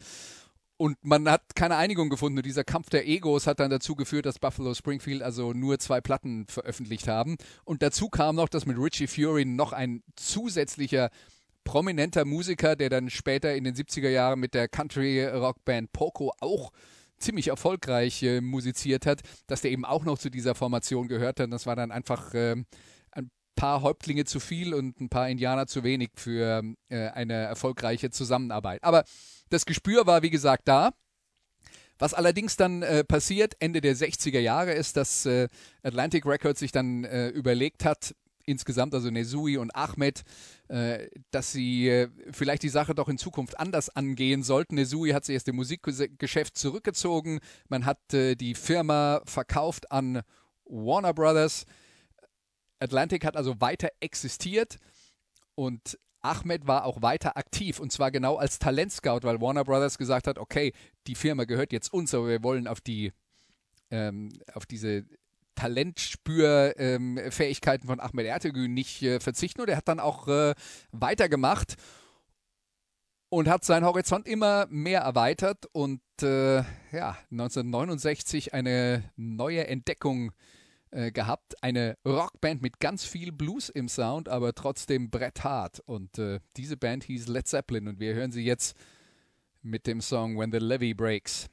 Und 0.78 0.96
man 1.02 1.28
hat 1.28 1.42
keine 1.54 1.76
Einigung 1.76 2.08
gefunden. 2.08 2.38
Und 2.38 2.46
dieser 2.46 2.64
Kampf 2.64 2.88
der 2.88 3.06
Egos 3.06 3.46
hat 3.46 3.60
dann 3.60 3.70
dazu 3.70 3.96
geführt, 3.96 4.24
dass 4.24 4.38
Buffalo 4.38 4.72
Springfield 4.72 5.22
also 5.22 5.52
nur 5.52 5.78
zwei 5.78 6.00
Platten 6.00 6.46
veröffentlicht 6.46 7.06
haben. 7.06 7.36
Und 7.64 7.82
dazu 7.82 8.08
kam 8.08 8.36
noch, 8.36 8.48
dass 8.48 8.64
mit 8.64 8.78
Richie 8.78 9.08
Fury 9.08 9.44
noch 9.44 9.72
ein 9.72 10.02
zusätzlicher 10.16 11.10
prominenter 11.64 12.24
Musiker, 12.24 12.76
der 12.76 12.88
dann 12.88 13.10
später 13.10 13.54
in 13.54 13.64
den 13.64 13.74
70er 13.74 14.08
Jahren 14.08 14.40
mit 14.40 14.54
der 14.54 14.68
Country-Rock-Band 14.68 15.92
Poco 15.92 16.32
auch 16.40 16.72
ziemlich 17.18 17.48
erfolgreich 17.48 18.22
äh, 18.22 18.40
musiziert 18.40 19.06
hat, 19.06 19.20
dass 19.46 19.62
der 19.62 19.70
eben 19.70 19.84
auch 19.84 20.04
noch 20.04 20.18
zu 20.18 20.30
dieser 20.30 20.54
Formation 20.54 21.08
gehört 21.08 21.40
hat. 21.40 21.52
Das 21.52 21.66
war 21.66 21.76
dann 21.76 21.90
einfach 21.90 22.34
äh, 22.34 22.56
ein 23.12 23.30
paar 23.56 23.82
Häuptlinge 23.82 24.24
zu 24.24 24.40
viel 24.40 24.74
und 24.74 25.00
ein 25.00 25.08
paar 25.08 25.28
Indianer 25.28 25.66
zu 25.66 25.82
wenig 25.84 26.10
für 26.14 26.62
äh, 26.88 27.08
eine 27.08 27.34
erfolgreiche 27.34 28.10
Zusammenarbeit. 28.10 28.82
Aber 28.84 29.04
das 29.50 29.66
Gespür 29.66 30.06
war, 30.06 30.22
wie 30.22 30.30
gesagt, 30.30 30.68
da. 30.68 30.92
Was 31.98 32.14
allerdings 32.14 32.56
dann 32.56 32.82
äh, 32.82 33.02
passiert 33.02 33.56
Ende 33.58 33.80
der 33.80 33.96
60er 33.96 34.38
Jahre 34.38 34.72
ist, 34.72 34.96
dass 34.96 35.26
äh, 35.26 35.48
Atlantic 35.82 36.24
Records 36.26 36.60
sich 36.60 36.70
dann 36.70 37.02
äh, 37.02 37.28
überlegt 37.28 37.84
hat, 37.84 38.14
insgesamt, 38.48 38.94
also 38.94 39.10
Nezui 39.10 39.56
und 39.58 39.74
Ahmed, 39.76 40.22
äh, 40.68 41.08
dass 41.30 41.52
sie 41.52 41.88
äh, 41.88 42.08
vielleicht 42.32 42.62
die 42.62 42.68
Sache 42.68 42.94
doch 42.94 43.08
in 43.08 43.18
Zukunft 43.18 43.58
anders 43.60 43.90
angehen 43.90 44.42
sollten. 44.42 44.76
Nezui 44.76 45.10
hat 45.10 45.24
sich 45.24 45.36
aus 45.36 45.44
dem 45.44 45.56
Musikgeschäft 45.56 46.56
zurückgezogen. 46.56 47.40
Man 47.68 47.84
hat 47.84 48.14
äh, 48.14 48.34
die 48.34 48.54
Firma 48.54 49.20
verkauft 49.24 49.92
an 49.92 50.22
Warner 50.64 51.14
Brothers. 51.14 51.64
Atlantic 52.80 53.24
hat 53.24 53.36
also 53.36 53.60
weiter 53.60 53.88
existiert 54.00 54.78
und 55.54 55.98
Ahmed 56.20 56.66
war 56.66 56.84
auch 56.84 57.02
weiter 57.02 57.36
aktiv 57.36 57.78
und 57.80 57.92
zwar 57.92 58.10
genau 58.10 58.36
als 58.36 58.58
Talentscout, 58.58 59.20
weil 59.22 59.40
Warner 59.40 59.64
Brothers 59.64 59.98
gesagt 59.98 60.26
hat, 60.26 60.38
okay, 60.38 60.72
die 61.06 61.14
Firma 61.14 61.44
gehört 61.44 61.72
jetzt 61.72 61.92
uns, 61.92 62.14
aber 62.14 62.28
wir 62.28 62.42
wollen 62.42 62.66
auf 62.66 62.80
die 62.80 63.12
ähm, 63.90 64.30
auf 64.52 64.66
diese 64.66 65.06
Talentspürfähigkeiten 65.58 67.88
ähm, 67.88 67.88
von 67.88 68.00
Ahmed 68.00 68.26
Ertegün 68.26 68.74
nicht 68.74 69.02
äh, 69.02 69.18
verzichten 69.18 69.60
und 69.60 69.68
er 69.68 69.76
hat 69.76 69.88
dann 69.88 69.98
auch 69.98 70.28
äh, 70.28 70.54
weitergemacht 70.92 71.74
und 73.28 73.48
hat 73.48 73.64
seinen 73.64 73.84
Horizont 73.84 74.28
immer 74.28 74.68
mehr 74.70 75.00
erweitert 75.00 75.66
und 75.72 76.00
äh, 76.22 76.58
ja, 76.92 77.18
1969 77.32 78.54
eine 78.54 79.02
neue 79.16 79.66
Entdeckung 79.66 80.30
äh, 80.92 81.10
gehabt. 81.10 81.60
Eine 81.60 81.98
Rockband 82.06 82.62
mit 82.62 82.78
ganz 82.78 83.04
viel 83.04 83.32
Blues 83.32 83.68
im 83.68 83.88
Sound, 83.88 84.28
aber 84.28 84.54
trotzdem 84.54 85.10
bretthart. 85.10 85.80
Und 85.80 86.18
äh, 86.18 86.38
diese 86.56 86.76
Band 86.76 87.02
hieß 87.02 87.26
Led 87.26 87.48
Zeppelin 87.48 87.88
und 87.88 87.98
wir 87.98 88.14
hören 88.14 88.30
sie 88.30 88.44
jetzt 88.44 88.76
mit 89.60 89.88
dem 89.88 90.00
Song 90.00 90.38
When 90.38 90.52
the 90.52 90.58
Levee 90.58 90.94
Breaks. 90.94 91.48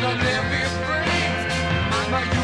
gonna 0.00 0.22
live 0.22 0.50
your 0.50 0.70
dreams. 0.86 1.52
I'm 1.92 2.14
a 2.14 2.39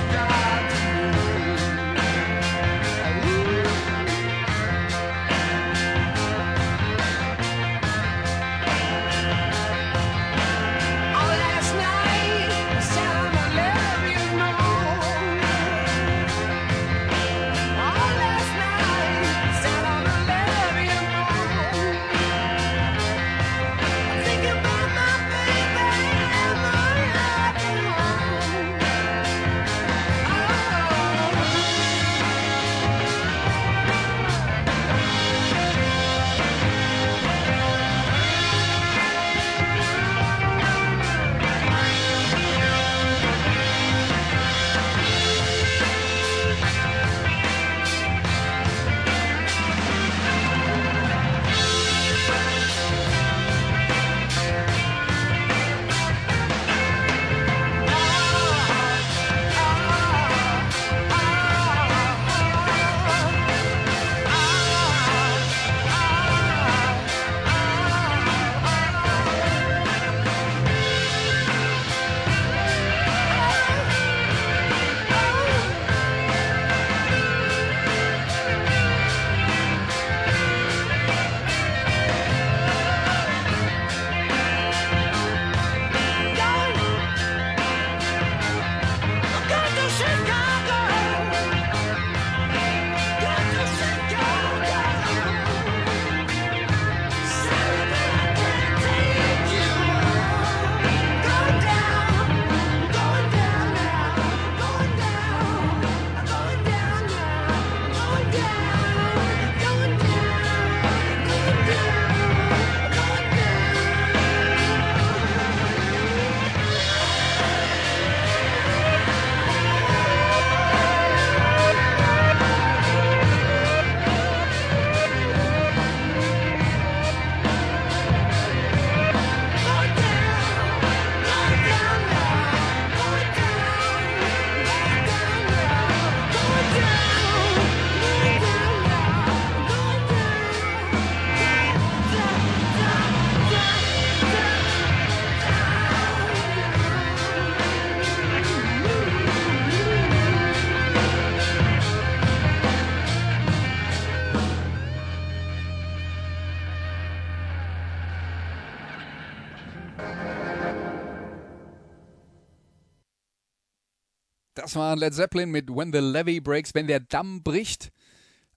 Das 164.67 164.75
war 164.75 164.97
Led 164.97 165.15
Zeppelin 165.15 165.53
mit 165.53 165.71
When 165.71 165.93
the 165.93 166.01
Levee 166.01 166.41
Breaks, 166.41 166.75
wenn 166.75 166.89
der 166.89 166.99
Damm 166.99 167.45
bricht. 167.45 167.93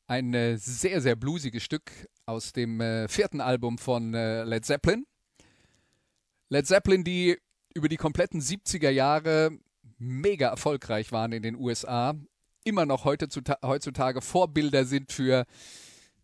Ein 0.07 0.33
äh, 0.33 0.57
sehr, 0.57 1.01
sehr 1.01 1.15
bluesiges 1.15 1.61
Stück 1.61 1.91
aus 2.25 2.51
dem 2.51 2.81
äh, 2.81 3.07
vierten 3.07 3.41
Album 3.41 3.77
von 3.77 4.15
äh, 4.15 4.43
Led 4.43 4.65
Zeppelin. 4.65 5.05
Led 6.49 6.65
Zeppelin, 6.65 7.03
die 7.03 7.37
über 7.75 7.89
die 7.89 7.97
kompletten 7.97 8.41
70er 8.41 8.89
Jahre 8.89 9.51
mega 9.99 10.47
erfolgreich 10.47 11.11
waren 11.11 11.31
in 11.31 11.43
den 11.43 11.55
USA, 11.55 12.15
immer 12.63 12.87
noch 12.87 13.05
heutzutage, 13.05 13.59
heutzutage 13.61 14.21
Vorbilder 14.21 14.85
sind 14.85 15.11
für 15.11 15.45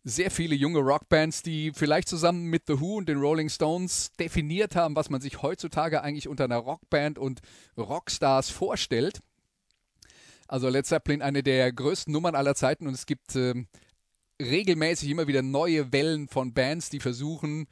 sehr 0.02 0.32
viele 0.32 0.56
junge 0.56 0.80
Rockbands, 0.80 1.44
die 1.44 1.70
vielleicht 1.72 2.08
zusammen 2.08 2.46
mit 2.46 2.64
The 2.66 2.80
Who 2.80 2.96
und 2.96 3.08
den 3.08 3.20
Rolling 3.20 3.50
Stones 3.50 4.10
definiert 4.18 4.74
haben, 4.74 4.96
was 4.96 5.10
man 5.10 5.20
sich 5.20 5.42
heutzutage 5.42 6.02
eigentlich 6.02 6.26
unter 6.26 6.42
einer 6.42 6.56
Rockband 6.56 7.20
und 7.20 7.38
Rockstars 7.76 8.50
vorstellt. 8.50 9.20
Also 10.48 10.68
Led 10.68 10.86
Zeppelin 10.86 11.22
eine 11.22 11.42
der 11.42 11.72
größten 11.72 12.12
Nummern 12.12 12.34
aller 12.34 12.54
Zeiten 12.54 12.86
und 12.86 12.94
es 12.94 13.06
gibt 13.06 13.34
äh, 13.36 13.54
regelmäßig 14.40 15.10
immer 15.10 15.26
wieder 15.26 15.42
neue 15.42 15.92
Wellen 15.92 16.28
von 16.28 16.52
Bands, 16.52 16.90
die 16.90 17.00
versuchen, 17.00 17.66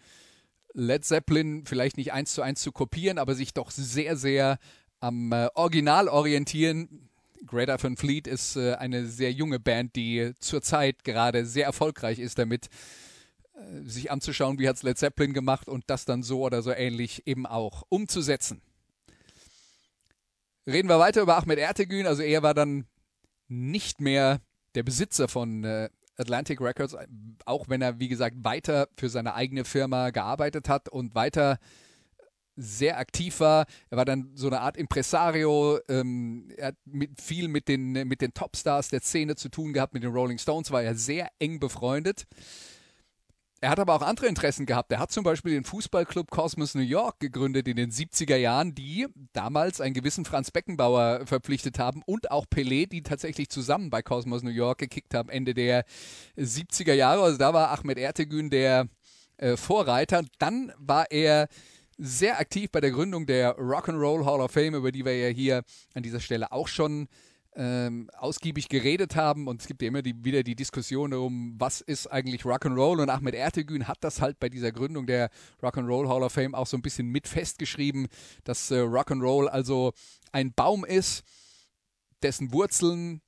Led 0.72 1.04
Zeppelin 1.04 1.64
vielleicht 1.66 1.96
nicht 1.96 2.12
eins 2.12 2.34
zu 2.34 2.42
eins 2.42 2.60
zu 2.60 2.72
kopieren, 2.72 3.18
aber 3.18 3.34
sich 3.34 3.54
doch 3.54 3.70
sehr, 3.70 4.16
sehr 4.16 4.58
am 5.00 5.32
äh, 5.32 5.48
Original 5.54 6.08
orientieren. 6.08 7.10
Greta 7.46 7.80
Van 7.80 7.96
Fleet 7.96 8.26
ist 8.26 8.56
äh, 8.56 8.74
eine 8.74 9.06
sehr 9.06 9.30
junge 9.30 9.60
Band, 9.60 9.94
die 9.94 10.32
zurzeit 10.40 11.04
gerade 11.04 11.46
sehr 11.46 11.66
erfolgreich 11.66 12.18
ist 12.18 12.38
damit, 12.38 12.68
äh, 13.54 13.88
sich 13.88 14.10
anzuschauen, 14.10 14.58
wie 14.58 14.68
hat 14.68 14.76
es 14.76 14.82
Led 14.82 14.98
Zeppelin 14.98 15.32
gemacht 15.32 15.68
und 15.68 15.84
das 15.86 16.06
dann 16.06 16.22
so 16.22 16.42
oder 16.42 16.62
so 16.62 16.72
ähnlich 16.72 17.26
eben 17.26 17.46
auch 17.46 17.84
umzusetzen. 17.88 18.60
Reden 20.66 20.88
wir 20.88 20.98
weiter 20.98 21.22
über 21.22 21.36
Ahmed 21.36 21.58
Ertegün. 21.58 22.06
Also 22.06 22.22
er 22.22 22.42
war 22.42 22.54
dann 22.54 22.86
nicht 23.48 24.00
mehr 24.00 24.40
der 24.74 24.82
Besitzer 24.82 25.28
von 25.28 25.64
äh, 25.64 25.88
Atlantic 26.16 26.60
Records, 26.60 26.96
auch 27.44 27.68
wenn 27.68 27.82
er, 27.82 27.98
wie 27.98 28.08
gesagt, 28.08 28.36
weiter 28.40 28.88
für 28.96 29.08
seine 29.08 29.34
eigene 29.34 29.64
Firma 29.64 30.10
gearbeitet 30.10 30.68
hat 30.68 30.88
und 30.88 31.14
weiter 31.14 31.58
sehr 32.56 32.98
aktiv 32.98 33.40
war. 33.40 33.66
Er 33.90 33.98
war 33.98 34.04
dann 34.04 34.30
so 34.34 34.46
eine 34.46 34.60
Art 34.60 34.76
Impresario. 34.76 35.80
Ähm, 35.88 36.50
er 36.56 36.68
hat 36.68 36.76
mit, 36.84 37.20
viel 37.20 37.48
mit 37.48 37.68
den, 37.68 37.92
mit 37.92 38.20
den 38.20 38.32
Topstars 38.32 38.88
der 38.88 39.00
Szene 39.00 39.34
zu 39.34 39.48
tun 39.48 39.72
gehabt. 39.72 39.92
Mit 39.92 40.04
den 40.04 40.12
Rolling 40.12 40.38
Stones 40.38 40.70
war 40.70 40.82
er 40.82 40.94
sehr 40.94 41.28
eng 41.40 41.58
befreundet. 41.58 42.24
Er 43.60 43.70
hat 43.70 43.78
aber 43.78 43.94
auch 43.94 44.02
andere 44.02 44.26
Interessen 44.26 44.66
gehabt. 44.66 44.92
Er 44.92 44.98
hat 44.98 45.10
zum 45.10 45.24
Beispiel 45.24 45.52
den 45.52 45.64
Fußballclub 45.64 46.30
Cosmos 46.30 46.74
New 46.74 46.82
York 46.82 47.18
gegründet 47.20 47.66
in 47.66 47.76
den 47.76 47.90
70er 47.90 48.36
Jahren, 48.36 48.74
die 48.74 49.06
damals 49.32 49.80
einen 49.80 49.94
gewissen 49.94 50.24
Franz 50.24 50.50
Beckenbauer 50.50 51.22
verpflichtet 51.24 51.78
haben 51.78 52.02
und 52.04 52.30
auch 52.30 52.44
Pelé, 52.46 52.86
die 52.86 53.02
tatsächlich 53.02 53.48
zusammen 53.48 53.88
bei 53.88 54.02
Cosmos 54.02 54.42
New 54.42 54.50
York 54.50 54.78
gekickt 54.78 55.14
haben, 55.14 55.30
Ende 55.30 55.54
der 55.54 55.84
70er 56.36 56.92
Jahre. 56.92 57.22
Also 57.22 57.38
da 57.38 57.54
war 57.54 57.70
Ahmed 57.70 57.98
Ertegün 57.98 58.50
der 58.50 58.88
äh, 59.38 59.56
Vorreiter. 59.56 60.22
Dann 60.38 60.72
war 60.76 61.10
er 61.10 61.48
sehr 61.96 62.38
aktiv 62.38 62.70
bei 62.70 62.80
der 62.80 62.90
Gründung 62.90 63.26
der 63.26 63.56
Rock'n'Roll 63.56 64.24
Hall 64.26 64.40
of 64.40 64.50
Fame, 64.50 64.74
über 64.74 64.92
die 64.92 65.04
wir 65.04 65.16
ja 65.16 65.28
hier 65.28 65.62
an 65.94 66.02
dieser 66.02 66.20
Stelle 66.20 66.52
auch 66.52 66.68
schon 66.68 67.08
ähm, 67.56 68.10
ausgiebig 68.16 68.68
geredet 68.68 69.16
haben. 69.16 69.46
Und 69.48 69.60
es 69.60 69.66
gibt 69.66 69.82
ja 69.82 69.88
immer 69.88 70.02
die, 70.02 70.24
wieder 70.24 70.42
die 70.42 70.56
Diskussion 70.56 71.10
darum, 71.10 71.54
was 71.58 71.80
ist 71.80 72.06
eigentlich 72.06 72.42
Rock'n'Roll? 72.42 73.02
Und 73.02 73.10
Ahmed 73.10 73.34
Ertegün 73.34 73.88
hat 73.88 73.98
das 74.02 74.20
halt 74.20 74.38
bei 74.38 74.48
dieser 74.48 74.72
Gründung 74.72 75.06
der 75.06 75.30
Rock'n'Roll 75.62 76.08
Hall 76.08 76.22
of 76.22 76.32
Fame 76.32 76.54
auch 76.54 76.66
so 76.66 76.76
ein 76.76 76.82
bisschen 76.82 77.08
mit 77.08 77.28
festgeschrieben, 77.28 78.08
dass 78.44 78.70
äh, 78.70 78.76
Rock'n'Roll 78.76 79.46
also 79.46 79.92
ein 80.32 80.52
Baum 80.52 80.84
ist, 80.84 81.24
dessen 82.22 82.52
Wurzeln 82.52 83.20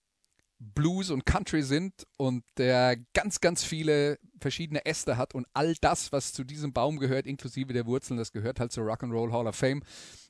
Blues 0.58 1.10
und 1.10 1.26
Country 1.26 1.62
sind 1.62 2.06
und 2.16 2.42
der 2.56 2.96
ganz, 3.12 3.40
ganz 3.40 3.62
viele 3.62 4.18
verschiedene 4.41 4.84
Äste 4.84 5.16
hat 5.16 5.34
und 5.34 5.47
all 5.55 5.74
das, 5.80 6.12
was 6.12 6.32
zu 6.32 6.45
diesem 6.45 6.72
Baum 6.72 6.99
gehört, 6.99 7.26
inklusive 7.26 7.72
der 7.72 7.87
Wurzeln, 7.87 8.16
das 8.16 8.32
gehört 8.32 8.61
halt 8.61 8.72
zur 8.72 8.84
Rock'n'Roll 8.84 9.32
Hall 9.32 9.47
of 9.47 9.57
Fame. 9.57 9.82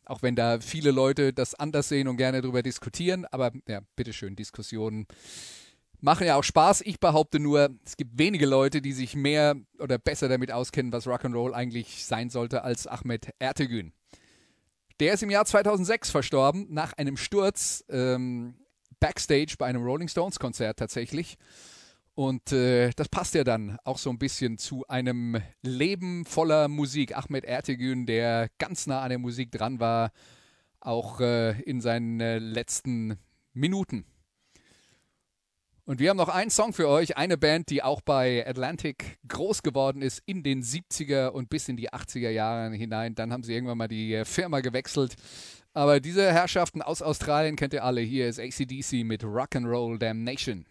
Auch 0.05 0.23
wenn 0.23 0.37
da 0.37 0.61
viele 0.61 0.91
Leute 0.91 1.33
das 1.33 1.55
anders 1.55 1.89
sehen 1.89 2.09
und 2.09 2.17
gerne 2.17 2.41
darüber 2.41 2.63
diskutieren, 2.63 3.27
aber 3.27 3.53
ja, 3.67 3.81
bitteschön, 3.97 4.37
Diskussionen 4.37 5.07
machen 6.01 6.27
ja 6.27 6.37
auch 6.37 6.45
Spaß. 6.45 6.83
Ich 6.83 7.01
behaupte 7.01 7.41
nur, 7.41 7.71
es 7.85 7.97
gibt 7.97 8.19
wenige 8.19 8.47
Leute, 8.47 8.81
die 8.83 8.93
sich 8.93 9.17
mehr 9.17 9.57
oder 9.79 9.99
besser 9.99 10.29
damit 10.29 10.53
auskennen, 10.53 10.93
was 10.93 11.07
Rock'n'Roll 11.07 11.53
eigentlich 11.53 12.05
sein 12.05 12.31
sollte, 12.31 12.63
als 12.63 12.87
Ahmed 12.87 13.31
Ertegün. 13.39 13.93
Der 15.01 15.15
ist 15.15 15.23
im 15.23 15.31
Jahr 15.31 15.45
2006 15.45 16.11
verstorben, 16.11 16.67
nach 16.71 16.93
einem 16.95 17.17
Sturz. 17.17 17.85
Ähm, 17.89 18.55
Backstage 19.01 19.57
bei 19.59 19.67
einem 19.67 19.83
Rolling 19.83 20.09
Stones 20.09 20.39
Konzert 20.39 20.79
tatsächlich. 20.79 21.37
Und 22.17 22.51
äh, 22.51 22.93
das 22.97 23.11
passt 23.11 23.35
ja 23.35 23.45
dann 23.45 23.77
auch 23.85 23.99
so 23.99 24.09
ein 24.09 24.19
bisschen 24.19 24.57
zu 24.57 24.87
einem 24.89 25.37
Leben 25.61 26.25
voller 26.25 26.67
Musik. 26.67 27.14
Ahmed 27.14 27.45
Ertegün, 27.45 28.07
der 28.07 28.49
ganz 28.57 28.87
nah 28.87 29.03
an 29.03 29.11
der 29.11 29.19
Musik 29.19 29.53
dran 29.53 29.81
war, 29.81 30.12
auch 30.81 31.21
äh, 31.21 31.61
in 31.61 31.83
seinen 31.83 32.19
äh, 32.21 32.39
letzten 32.39 33.19
Minuten. 33.53 34.07
Und 35.85 36.01
wir 36.01 36.09
haben 36.09 36.17
noch 36.17 36.31
einen 36.31 36.51
Song 36.51 36.73
für 36.73 36.89
euch, 36.89 37.19
eine 37.19 37.37
Band, 37.37 37.69
die 37.69 37.83
auch 37.83 38.01
bei 38.01 38.47
Atlantic 38.49 39.19
groß 39.29 39.62
geworden 39.62 40.01
ist 40.01 40.23
in 40.25 40.43
den 40.43 40.62
70er 40.62 41.29
und 41.29 41.51
bis 41.51 41.69
in 41.69 41.77
die 41.77 41.91
80er 41.91 42.31
Jahre 42.31 42.75
hinein. 42.75 43.14
Dann 43.14 43.31
haben 43.31 43.43
sie 43.43 43.53
irgendwann 43.53 43.77
mal 43.77 43.89
die 43.89 44.14
äh, 44.14 44.25
Firma 44.25 44.61
gewechselt. 44.61 45.17
Aber 45.75 46.01
diese 46.01 46.33
Herrschaften 46.33 46.81
aus 46.81 47.03
Australien 47.03 47.57
kennt 47.57 47.75
ihr 47.75 47.85
alle. 47.85 48.01
Hier 48.01 48.27
ist 48.27 48.41
ACDC 48.41 49.05
mit 49.05 49.23
Rock'n'Roll 49.23 49.99
Damnation. 49.99 50.64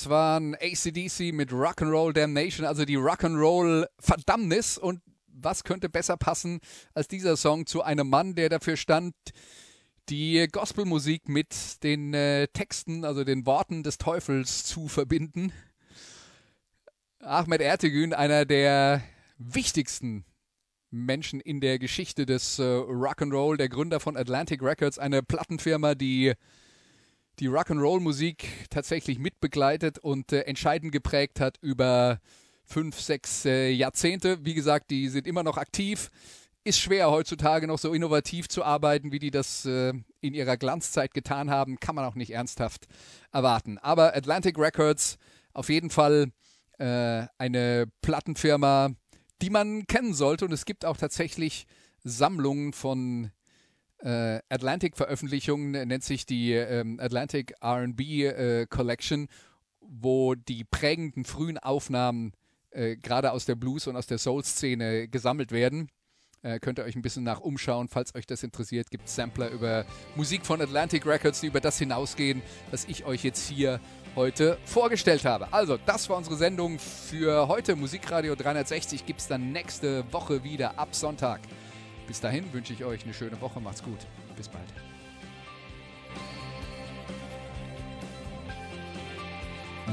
Das 0.00 0.08
waren 0.08 0.54
ACDC 0.54 1.30
mit 1.34 1.52
Rock'n'Roll 1.52 2.14
Damnation, 2.14 2.64
also 2.64 2.86
die 2.86 2.96
Rock'n'Roll 2.96 3.86
Verdammnis. 3.98 4.78
Und 4.78 5.02
was 5.26 5.62
könnte 5.62 5.90
besser 5.90 6.16
passen 6.16 6.60
als 6.94 7.06
dieser 7.06 7.36
Song 7.36 7.66
zu 7.66 7.82
einem 7.82 8.08
Mann, 8.08 8.34
der 8.34 8.48
dafür 8.48 8.78
stand, 8.78 9.14
die 10.08 10.48
Gospelmusik 10.50 11.28
mit 11.28 11.82
den 11.82 12.14
äh, 12.14 12.48
Texten, 12.48 13.04
also 13.04 13.24
den 13.24 13.44
Worten 13.44 13.82
des 13.82 13.98
Teufels 13.98 14.64
zu 14.64 14.88
verbinden. 14.88 15.52
Ahmed 17.18 17.60
Ertegün, 17.60 18.14
einer 18.14 18.46
der 18.46 19.02
wichtigsten 19.36 20.24
Menschen 20.88 21.40
in 21.40 21.60
der 21.60 21.78
Geschichte 21.78 22.24
des 22.24 22.58
äh, 22.58 22.62
Rock'n'Roll, 22.62 23.58
der 23.58 23.68
Gründer 23.68 24.00
von 24.00 24.16
Atlantic 24.16 24.62
Records, 24.62 24.98
eine 24.98 25.22
Plattenfirma, 25.22 25.94
die 25.94 26.32
die 27.40 27.48
Rock'n'Roll-Musik 27.48 28.68
tatsächlich 28.68 29.18
mitbegleitet 29.18 29.98
und 29.98 30.32
äh, 30.32 30.42
entscheidend 30.42 30.92
geprägt 30.92 31.40
hat 31.40 31.56
über 31.62 32.20
fünf, 32.64 33.00
sechs 33.00 33.46
äh, 33.46 33.70
Jahrzehnte. 33.70 34.44
Wie 34.44 34.54
gesagt, 34.54 34.90
die 34.90 35.08
sind 35.08 35.26
immer 35.26 35.42
noch 35.42 35.56
aktiv. 35.56 36.10
Ist 36.62 36.78
schwer 36.78 37.10
heutzutage 37.10 37.66
noch 37.66 37.78
so 37.78 37.94
innovativ 37.94 38.48
zu 38.48 38.62
arbeiten, 38.62 39.10
wie 39.10 39.18
die 39.18 39.30
das 39.30 39.64
äh, 39.64 39.94
in 40.20 40.34
ihrer 40.34 40.58
Glanzzeit 40.58 41.14
getan 41.14 41.50
haben, 41.50 41.80
kann 41.80 41.94
man 41.94 42.04
auch 42.04 42.14
nicht 42.14 42.32
ernsthaft 42.32 42.86
erwarten. 43.32 43.78
Aber 43.78 44.14
Atlantic 44.14 44.58
Records 44.58 45.16
auf 45.54 45.70
jeden 45.70 45.88
Fall 45.88 46.32
äh, 46.78 47.26
eine 47.38 47.86
Plattenfirma, 48.02 48.90
die 49.40 49.50
man 49.50 49.86
kennen 49.86 50.12
sollte. 50.12 50.44
Und 50.44 50.52
es 50.52 50.66
gibt 50.66 50.84
auch 50.84 50.98
tatsächlich 50.98 51.66
Sammlungen 52.04 52.74
von 52.74 53.30
äh, 54.02 54.40
Atlantic-Veröffentlichungen, 54.48 55.72
nennt 55.88 56.04
sich 56.04 56.26
die 56.26 56.52
ähm, 56.52 56.98
Atlantic 57.00 57.54
RB 57.62 58.00
äh, 58.00 58.66
Collection, 58.66 59.28
wo 59.80 60.34
die 60.34 60.64
prägenden 60.64 61.24
frühen 61.24 61.58
Aufnahmen 61.58 62.32
äh, 62.70 62.96
gerade 62.96 63.32
aus 63.32 63.44
der 63.44 63.56
Blues- 63.56 63.86
und 63.86 63.96
aus 63.96 64.06
der 64.06 64.18
Soul-Szene 64.18 65.08
gesammelt 65.08 65.52
werden. 65.52 65.90
Äh, 66.42 66.58
könnt 66.58 66.78
ihr 66.78 66.84
euch 66.84 66.96
ein 66.96 67.02
bisschen 67.02 67.24
nach 67.24 67.40
umschauen, 67.40 67.88
falls 67.88 68.14
euch 68.14 68.26
das 68.26 68.42
interessiert. 68.42 68.90
Gibt 68.90 69.08
Sampler 69.08 69.50
über 69.50 69.84
Musik 70.16 70.46
von 70.46 70.60
Atlantic 70.62 71.04
Records, 71.04 71.40
die 71.40 71.48
über 71.48 71.60
das 71.60 71.78
hinausgehen, 71.78 72.40
was 72.70 72.86
ich 72.86 73.04
euch 73.04 73.24
jetzt 73.24 73.46
hier 73.50 73.78
heute 74.16 74.58
vorgestellt 74.64 75.24
habe. 75.24 75.52
Also, 75.52 75.76
das 75.84 76.08
war 76.08 76.16
unsere 76.16 76.36
Sendung 76.36 76.78
für 76.78 77.46
heute. 77.48 77.76
Musikradio 77.76 78.34
360 78.34 79.04
gibt 79.04 79.20
es 79.20 79.28
dann 79.28 79.52
nächste 79.52 80.10
Woche 80.12 80.42
wieder 80.42 80.78
ab 80.78 80.94
Sonntag. 80.94 81.40
Bis 82.10 82.20
dahin 82.20 82.52
wünsche 82.52 82.72
ich 82.72 82.84
euch 82.84 83.04
eine 83.04 83.14
schöne 83.14 83.40
Woche. 83.40 83.60
Macht's 83.60 83.84
gut. 83.84 84.00
Bis 84.36 84.48
bald. 84.48 84.64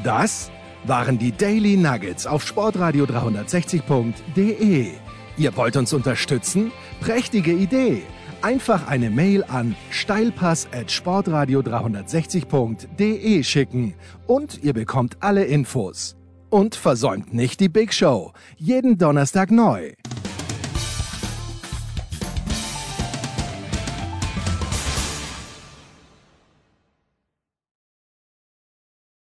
Das 0.03 0.49
waren 0.86 1.20
die 1.20 1.32
Daily 1.32 1.78
Nuggets 1.78 2.26
auf 2.26 2.43
Sportradio 2.43 3.05
360.de. 3.05 4.93
Ihr 5.38 5.57
wollt 5.57 5.78
uns 5.78 5.93
unterstützen? 5.93 6.72
Prächtige 7.01 7.51
Idee! 7.51 8.01
Einfach 8.41 8.88
eine 8.88 9.11
Mail 9.11 9.43
an 9.43 9.76
steilpass 9.91 10.68
at 10.72 10.89
sportradio 10.91 11.59
360.de 11.59 13.43
schicken 13.43 13.93
und 14.26 14.63
ihr 14.63 14.74
bekommt 14.74 15.18
alle 15.20 15.43
Infos. 15.45 16.15
Und 16.49 16.74
versäumt 16.74 17.36
nicht 17.36 17.59
die 17.59 17.70
Big 17.70 17.93
Show. 17.93 18.34
Jeden 18.55 18.97
Donnerstag 18.97 19.51
neu. 19.51 19.93